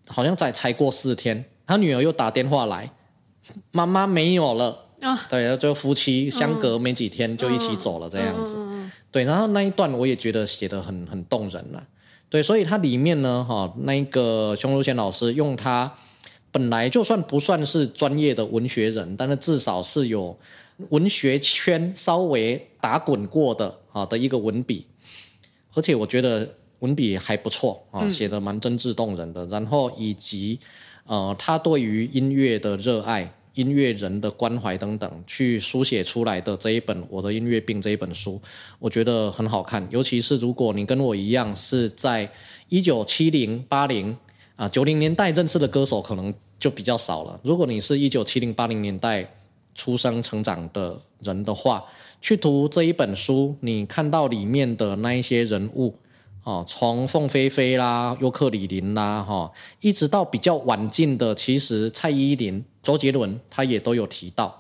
[0.07, 2.89] 好像才才过四天，他女儿又打电话来，
[3.73, 5.19] 妈妈没有了啊。
[5.29, 8.55] 对，就夫妻相隔没几天就一起走了这样子。
[8.57, 11.85] 嗯、对，然后那一段我也觉得写得很很动人了。
[12.31, 15.93] 对，所以它里面呢，哈，那个熊如贤老师用他
[16.53, 20.39] 本来就算不算是专业的文学人，但是至少是有。
[20.91, 24.87] 文学圈稍微打滚过的啊的一个文笔，
[25.74, 26.49] 而且我觉得
[26.79, 29.45] 文笔还不错啊，写的蛮真挚动人的。
[29.47, 30.61] 嗯、然后以及
[31.05, 38.41] 呃，他对于音乐的热爱、音乐人的关怀等等，去书写出来的这一本《我的音乐病》这一本书，
[38.79, 39.85] 我觉得很好看。
[39.91, 42.31] 尤其是如果你跟我一样是在
[42.69, 44.17] 一九七零、八零
[44.55, 47.41] 啊九零年代认识的歌手，可能就比较少了。
[47.43, 49.29] 如果你是一九七零、八零年代，
[49.75, 51.85] 出生成长的人的话，
[52.21, 55.93] 去读这一本书，你看到里面的那一些人物，
[56.49, 64.59] 哦，从凤飞飞啦、尤克里林啦，哈，一直到比较晚近的，其实蔡依林、周杰伦，他也都有提到，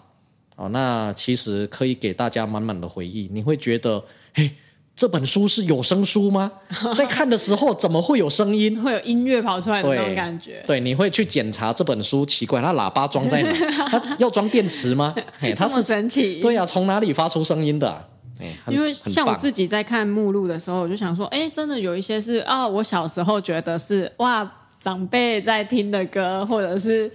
[0.56, 4.50] 哦，那其实可以给大家满满的回忆，你会觉得，嘿。
[4.94, 6.50] 这本书是有声书吗？
[6.96, 8.82] 在看的时候怎么会有声音？
[8.82, 10.60] 会有音乐跑出来的那种感觉。
[10.66, 13.52] 对，你会去检查这本书，奇怪，它喇叭装在哪？
[13.88, 15.14] 它要装电池吗？
[15.40, 16.40] 它是这么神奇。
[16.40, 18.04] 对呀、啊，从哪里发出声音的、啊？
[18.68, 27.10] 因为像我自己在看目录的时候，我就想说，哎，真的有一些是啊、哦，我小时候觉得是哇，长辈在听的歌，或者是。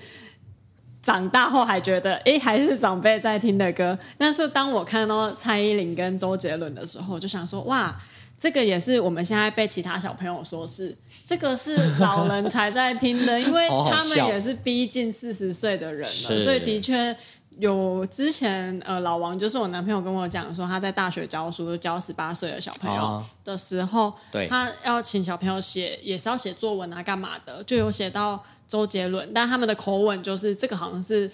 [1.06, 4.00] 长大后还觉得，哎，还是长辈在听的歌。
[4.18, 7.94] 但是当我看到蔡依林跟周杰伦的时候，我就想说，哇，
[8.40, 10.96] 这个也是我们现在被其他小朋友说是
[11.26, 17.14] 这个是老人才在听的，因为 他们也是逼近四十岁的人了，所以的确。
[17.60, 24.14] 有之前呃，老王就是我男朋友跟我讲说，他在大学教书，教十八岁的小朋友的时候，哦、
[24.50, 31.30] 他要请小朋友写，也是要写作文啊，干嘛的，就有写到周杰伦，但他们的口吻就是这个好像是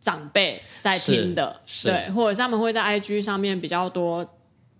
[0.00, 4.26] 长辈在听的，对，或者是他们会在 IG 上面比较多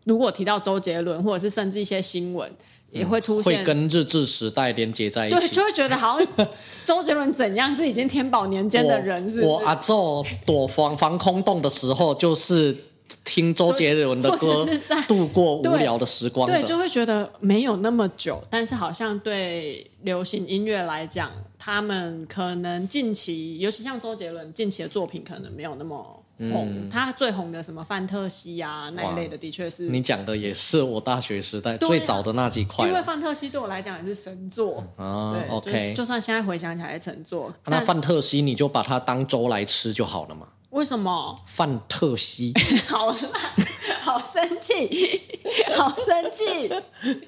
[0.04, 2.50] 如果提到周杰伦，或者是甚至一些新闻。
[2.90, 6.48] 也会出现，会跟日治时代连接在一起，对，就会觉得好像
[6.84, 12.76] 周杰伦怎样是已经天宝年间的人是是，我，我阿祖躲防防空洞的时候，就是
[13.24, 14.66] 听周杰伦的歌，
[15.06, 26.24] 度过无聊的时光的对，对，就会觉得没有那么久，但是好像对流行音乐来讲，他们可能近期，尤其像周杰伦近期的作品，可能没有那么。
[26.38, 32.86] 红，嗯、他最红的什么范特西啊那一类的，的确是你讲的也是我大学时代最早的那几块。
[32.86, 35.32] 因为范特西对我来讲也是神作啊。
[35.34, 37.48] 对 OK，就，就算现在回想起来是神作。
[37.48, 40.48] 啊、那范特西你就把它当粥来吃就好了嘛。
[40.70, 41.40] 为什么？
[41.46, 42.52] 范特西，
[42.86, 43.16] 好烂，
[44.08, 45.20] 好生气，
[45.76, 46.72] 好生气！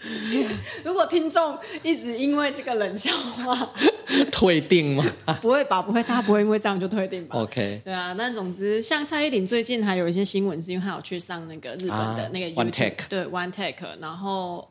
[0.83, 3.73] 如果听众一直因为这个冷笑话
[4.33, 5.05] 退订吗？
[5.43, 8.15] 不会吧，不会，他不会因为这样就退订吧？OK，对啊。
[8.15, 13.99] 那总之，像蔡依林最近还有一些新闻，是因为她有去上那个日本的那个 One Take，对 One Take。
[14.01, 14.67] 然后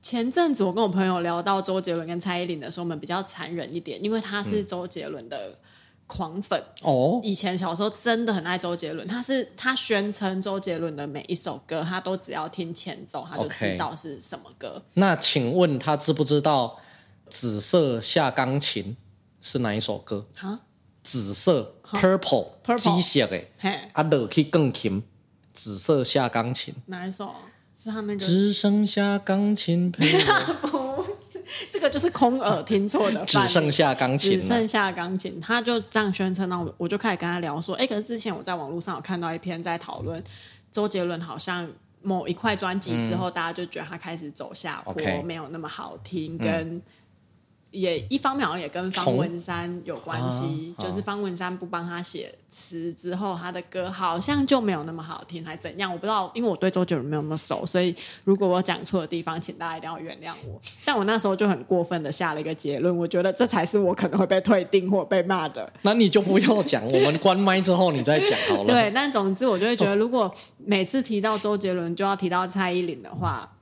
[0.00, 5.58] 前阵子我跟我朋友聊到周杰伦跟蔡依林的时候，我们比较残忍一点，因为他是周杰伦的。
[6.06, 6.62] 嗯狂粉。
[6.82, 14.76] 哦，以前小时候真的很爱周杰伦，他是他宣称周杰伦的每一首歌，他都只要听前奏，他就知道是什么歌。
[14.76, 14.90] Okay.
[14.94, 16.78] 那请问他知不知道
[17.34, 18.84] 《紫色下钢琴》
[19.40, 20.24] 是哪一首歌？
[20.38, 20.60] 啊，
[21.02, 25.02] 紫色 purple，机械的，嘿，啊，落去钢琴，
[25.52, 26.72] 紫色下钢琴。
[26.86, 27.34] 哪一首？
[27.74, 28.18] 是他那个？
[28.18, 30.16] 只剩下钢琴陪
[31.70, 36.48] 这个就是空耳听错的， 只剩下钢琴，只剩下钢琴，他就这样宣称。
[36.48, 40.22] 那我我就开始跟他聊说，哎，可是之前我在网络上有看到一篇在讨论
[40.70, 41.68] 周杰伦好像
[42.02, 46.82] 某一块专辑之后，嗯、大家就觉得他开始走下坡，okay, 没有那么好听，跟。
[47.80, 55.92] 也一方面好像也跟方文山有关系，啊、就是方文山不帮他写词之后，他的歌好像就没有那么好听，还怎样？
[55.92, 60.60] 我不知道，因为我对周杰伦没有那么熟，所以如果我讲错的地方，请大家一定要原谅我。
[60.84, 65.70] 但我那时候就很过分的下了一个结论，我觉得这才是我可能会被退订或被骂的。
[65.82, 68.66] 那你就不要讲，我们关麦之后你再讲好了。
[68.66, 73.52] 对，但总之我就会觉得，如果每次提到周杰伦就要提到蔡依林的话，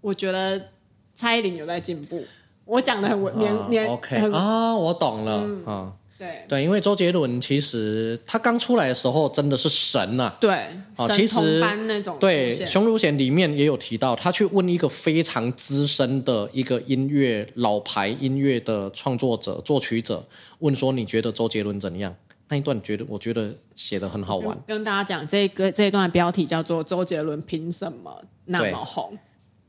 [0.00, 0.68] 我觉得
[1.14, 2.24] 蔡依林有在进步。
[2.70, 6.44] 我讲的很文年年，OK 啊，我懂了，嗯，对。
[6.48, 10.52] 对，因为周杰伦其实他刚出来的时候真的是神呐，对，
[10.96, 20.24] 啊，其实那种对《熊汝贤》里面也有提到，他去问一个非常资深的一个音乐老牌音乐的创作者、作曲者，
[20.60, 22.14] 问说你觉得周杰伦怎样？
[22.48, 29.12] 那一段觉得我觉得写得很好玩，跟大家讲这个这一段的标题叫做《周杰伦凭什么那么红》。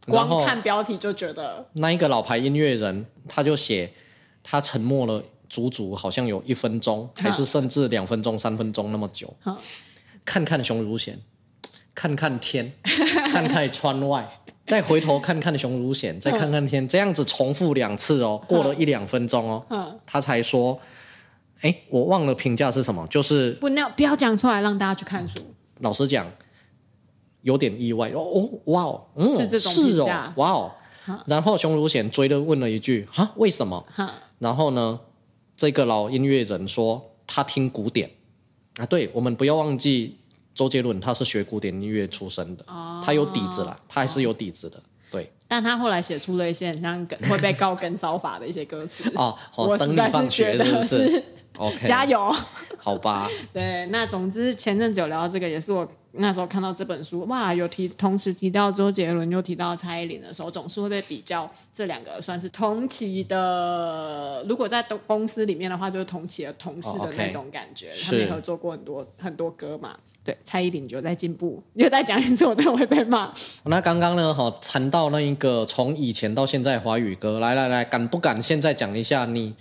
[0.07, 3.91] 光看标题就觉得，那一个老牌音乐人，他就写
[4.43, 9.31] 他沉默了足足好像有一分钟，还是甚至两分钟、三分钟那么久。
[10.25, 11.19] 看看熊汝贤，
[11.93, 12.71] 看看天，
[13.31, 14.27] 看看窗外，
[14.65, 20.79] 再回头看看熊汝贤，再看看天，这样子重复两次哦，过了一两分钟哦，他才说
[21.61, 25.39] ：“哎，我忘了评价是什么，就是不要不要讲出来，让大家去看书。”
[25.81, 26.25] 老实讲。
[27.41, 28.09] 有点意外。
[28.09, 30.27] 哦哦哇哦，嗯，是这种评价。
[30.27, 30.71] 哦哇哦，
[31.25, 33.83] 然后熊汝贤追着问了一句哈为什么？
[34.39, 34.99] 然后呢，
[35.55, 38.09] 这个老音乐人说他听古典。
[38.77, 40.17] 啊，对，我们不要忘记
[40.55, 44.81] 周杰伦他是学古典音乐出身的，哦、他有底子啦，他还是有底子的，
[45.11, 45.29] 对。
[45.47, 49.03] 但他后来写出了一些很像跟会被告跟骚法的一些歌词。
[49.17, 51.21] 哦，我实在是觉得是。
[51.61, 52.33] OK，加油，
[52.77, 53.29] 好吧。
[53.53, 64.43] 对，那总之前阵子有聊到这个，也是我那时候看到这本书，哇，有提同时提到周杰伦，又提到蔡依林的时候，总是会被比较这两个算是同期的。
[64.49, 67.89] 如果在公司里面的话，就是同期的同事的那种感觉。
[67.89, 68.05] Oh, okay.
[68.05, 69.95] 他们也合作过很多很多歌嘛。
[70.23, 71.61] 对，蔡依林就在进步。
[71.73, 73.31] 你又再讲一次，我真的会被骂。
[73.65, 74.33] 那刚刚呢？
[74.33, 79.55] 哈，谈到那一个从以前到现在华语歌，来来来，敢不敢现在讲一下你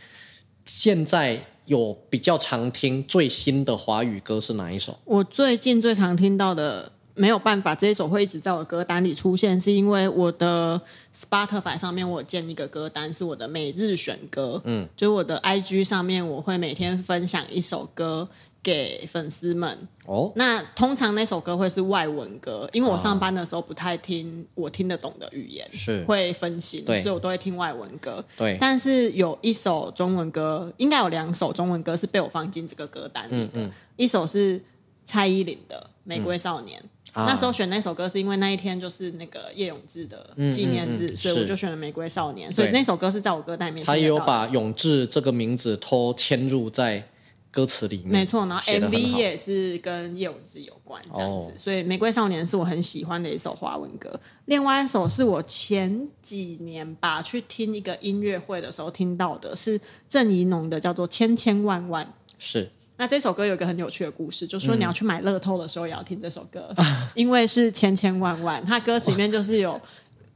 [0.65, 1.41] 现在？
[1.71, 4.99] 有比较常听最新的华语歌是哪一首？
[5.05, 10.81] 我最近最常听到的，没有办法，这一首会一直在我的歌单里出现，是因为我的
[11.15, 14.61] Spotify 上面我有建一个歌单，是我的每日选歌。
[14.65, 18.29] 嗯，就是我的 IG 上面我会每天分享一首歌。
[18.63, 19.79] 给粉丝们。
[20.05, 26.03] 哦，那通常那首歌会是外文歌，因为我上班的时候不太听我听得懂的语言，是。
[26.05, 28.25] 会分心，所以我都会听外文歌。
[28.37, 33.51] 对，但是有一首中文歌，应该有两首中文歌是被我放进这个歌单里的。
[33.55, 34.61] 嗯嗯，一首是
[35.05, 36.81] 蔡依林的《玫瑰少年》，
[37.15, 43.85] 那时候选那首歌是因为那一天就是那个叶永志的纪念日，所以我就选了《玫瑰少年》，所以那首歌是在我歌单里面。
[43.85, 47.07] 他也有把永志这个名字偷嵌入在。
[47.51, 54.21] 歌词里面，没错，然后 MV 也是跟叶文字有关这样子，哦、所以《玫瑰少年》是我很喜欢的一首华文歌。
[54.45, 62.05] 另外一首是我前几年吧去听一个音乐会的时候听到的，是郑宜农的，叫做《千千万万》。
[62.39, 66.87] 是，那这首歌有一个很有趣的故事，就是说你要去买乐透的时候也要听这首歌，嗯、
[67.17, 69.81] 因为是千千万万，它歌词里面就是有。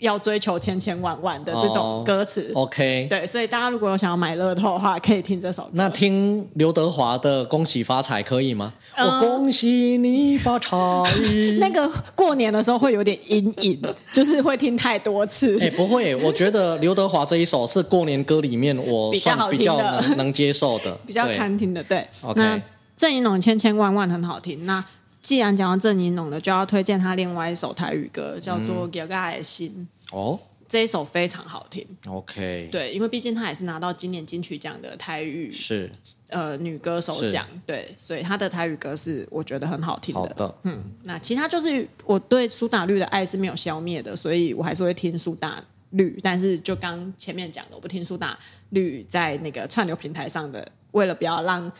[0.04, 5.70] 要追求千千万万的这种歌词、oh,，OK，对，所以大家如果有想要买乐透的话，可以听这首歌。
[5.72, 8.74] 那听刘德华的《恭喜发财》可以吗？
[8.96, 10.76] 我、嗯、恭喜你发财。
[11.58, 13.80] 那个过年的时候会有点阴影，
[14.12, 15.58] 就是会听太多次。
[15.58, 21.82] 哎、欸，不会，我觉得刘德华这一首是过年歌里面我算比较能能接受的， 比较堪听的。
[21.82, 22.38] 对，OK。
[22.38, 22.60] 那
[22.96, 24.66] 郑宜农千千万万很好听。
[24.66, 24.84] 那
[25.22, 29.88] 既然讲到郑宜农了，就要推荐他另外一首台语歌，叫做《给爱的心》。
[30.14, 30.38] 哦，
[30.68, 31.84] 这一首非常好听。
[32.06, 35.90] OK，对，因为毕竟他也是拿到今年金曲奖的台语是
[36.28, 40.20] 呃女歌手奖，对，所以他的台语歌是我觉得很好听的。
[40.20, 45.60] 好的，嗯，那其他就是我对苏打绿的爱是没有消灭的，所以我还是会听苏打
[45.90, 46.16] 绿。
[46.22, 48.38] 但是就刚前面讲的，我不听苏打
[48.70, 51.70] 绿在那个串流平台上的，为了不要让。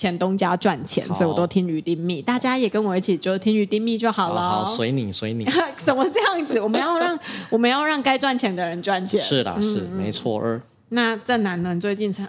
[0.00, 2.22] 前东家赚钱，所以我都听于丁蜜。
[2.22, 4.40] 大家也跟我一起，就听于丁蜜就好了。
[4.40, 5.46] 好，随你，随你。
[5.76, 6.58] 怎么这样子？
[6.58, 7.18] 我们要让
[7.50, 9.22] 我们要让该赚钱的人赚钱。
[9.22, 10.40] 是啦，是、嗯、没错。
[10.40, 11.76] 二那正南呢？
[11.78, 12.26] 最近才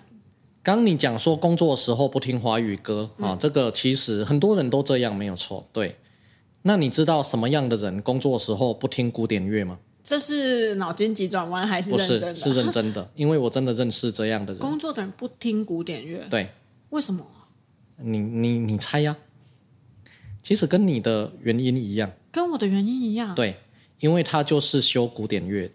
[0.61, 5.63] 刚你讲说工作的时候不听华语歌啊、这个其实很多人都这样，没有错。
[5.72, 5.95] 对。
[6.63, 9.78] 那你知道什么样的人工作的时候不听古典乐吗？
[10.03, 12.34] 这是脑筋急转弯还是认真的？
[12.34, 14.59] 不是，是认真的，因为我真的认识这样的人。
[14.59, 16.49] 工作的人不听古典乐，对，
[16.89, 17.26] 为什么？
[18.04, 19.16] 你你你猜呀？
[20.43, 23.36] 其实跟你的原因一样，跟我的原因一样。
[23.36, 23.56] 对，
[23.99, 25.72] 因为他就是修古典乐，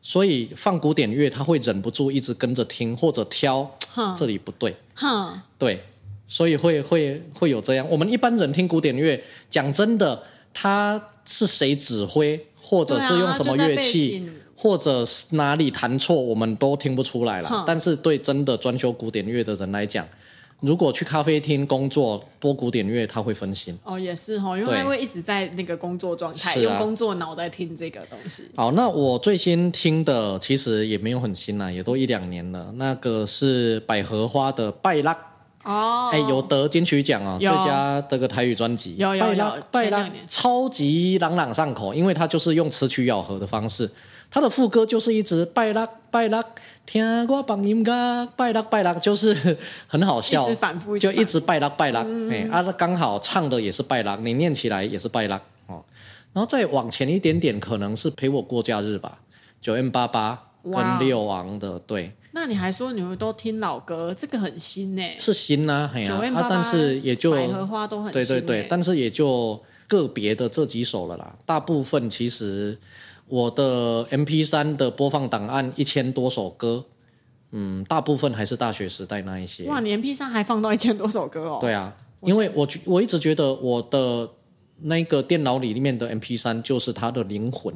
[0.00, 3.70] 所以放古典乐他会忍不住一直跟着听或者挑，
[4.16, 5.82] 这里不对，哼，对，
[6.26, 7.86] 所以会会会有这样。
[7.90, 10.22] 我们一般人听古典乐，讲真的，
[10.54, 17.64] 他是谁指挥，或者是用什么乐器，或者是哪里弹错，我们都听不出来了。
[17.66, 20.08] 但是对真的专修古典乐的人来讲，
[20.60, 23.76] 如果去咖啡厅工作播古典乐，他会分心。
[23.82, 28.44] 哦，也是哈，因为他会一直在那个工作状态，啊、用工作脑在听这个东西。
[28.54, 32.70] 好，那我最新听的其实也没有很新啦，也都一两年了。
[32.76, 35.14] 那个是百合花的《拜拉》
[35.64, 38.96] 哦，哎，有得金曲奖啊，最佳这个台语专辑。
[38.96, 43.90] 有有有，拜拉超级朗朗上口，因为它就是用词曲咬合的方式。
[44.30, 46.40] 他的副歌就是一直拜拉拜乐，
[46.86, 49.56] 听我放音乐，拜拉拜拉，就是
[49.88, 52.00] 很好笑，一直反复，就一直拜拉拜拉。
[52.00, 55.82] 哎、嗯，啊，刚好唱的也是拜拉，你念起来也是拜拉哦。
[56.32, 59.18] 然后再往前一点点，可能是陪我过假日吧，
[59.60, 62.12] 九 M 八八跟六王的对。
[62.30, 65.02] 那你还说你们都听老歌，这个很新呢？
[65.18, 72.78] 是新啊，哎呀，九八，但是也就百合花都很新，对对对，但是也就个别的这几首了啦，大部分其实。
[73.30, 76.84] 我的 MP 三的播放档案一千多首歌，
[77.52, 79.64] 嗯，大部分还是大学时代那一些。
[79.66, 81.58] 哇，你 MP 三还放到一千多首歌哦？
[81.60, 84.28] 对啊，因为我我一直觉得我的
[84.80, 87.72] 那个电脑里面的 MP 三就是它的灵魂，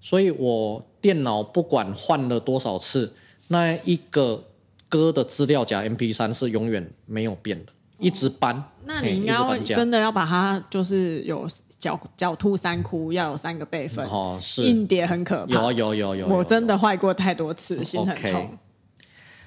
[0.00, 3.14] 所以我电脑不管换了多少次，
[3.48, 4.44] 那一个
[4.88, 8.54] 歌的资料夹 MP 三是永远没有变的，一直搬。
[8.54, 11.48] 哦，那你应该真的要把它就是有。
[11.80, 18.32] 狡狡兔三窟要有三个备份哦，是硬碟很可怕，有有有有，我真的坏过太多次，心很痛。
[18.32, 18.48] Okay.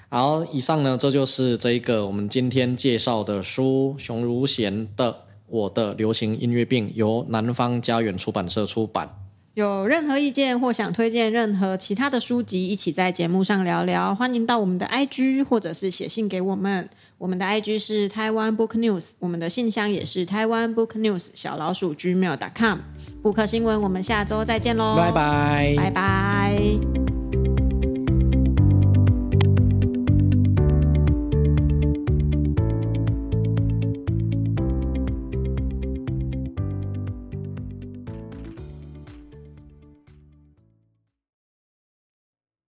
[0.10, 5.12] 好，以上呢，这就是这一个我们今天介绍的书，熊如贤的
[5.48, 9.23] 《我的流行音乐病》，由南方家园出版社出版。
[9.54, 16.89] 有任何意见或想推荐任何其他的书籍，一起在节目上聊聊，欢迎到我们的 IG 或者是写信给我们。
[17.20, 22.80] 我们的 IG 是台湾 Book News，我们的信箱也是台湾 Book News 小老鼠 gmail.com。
[23.22, 27.12] 布克新闻，我们下周再见喽，拜拜，拜拜。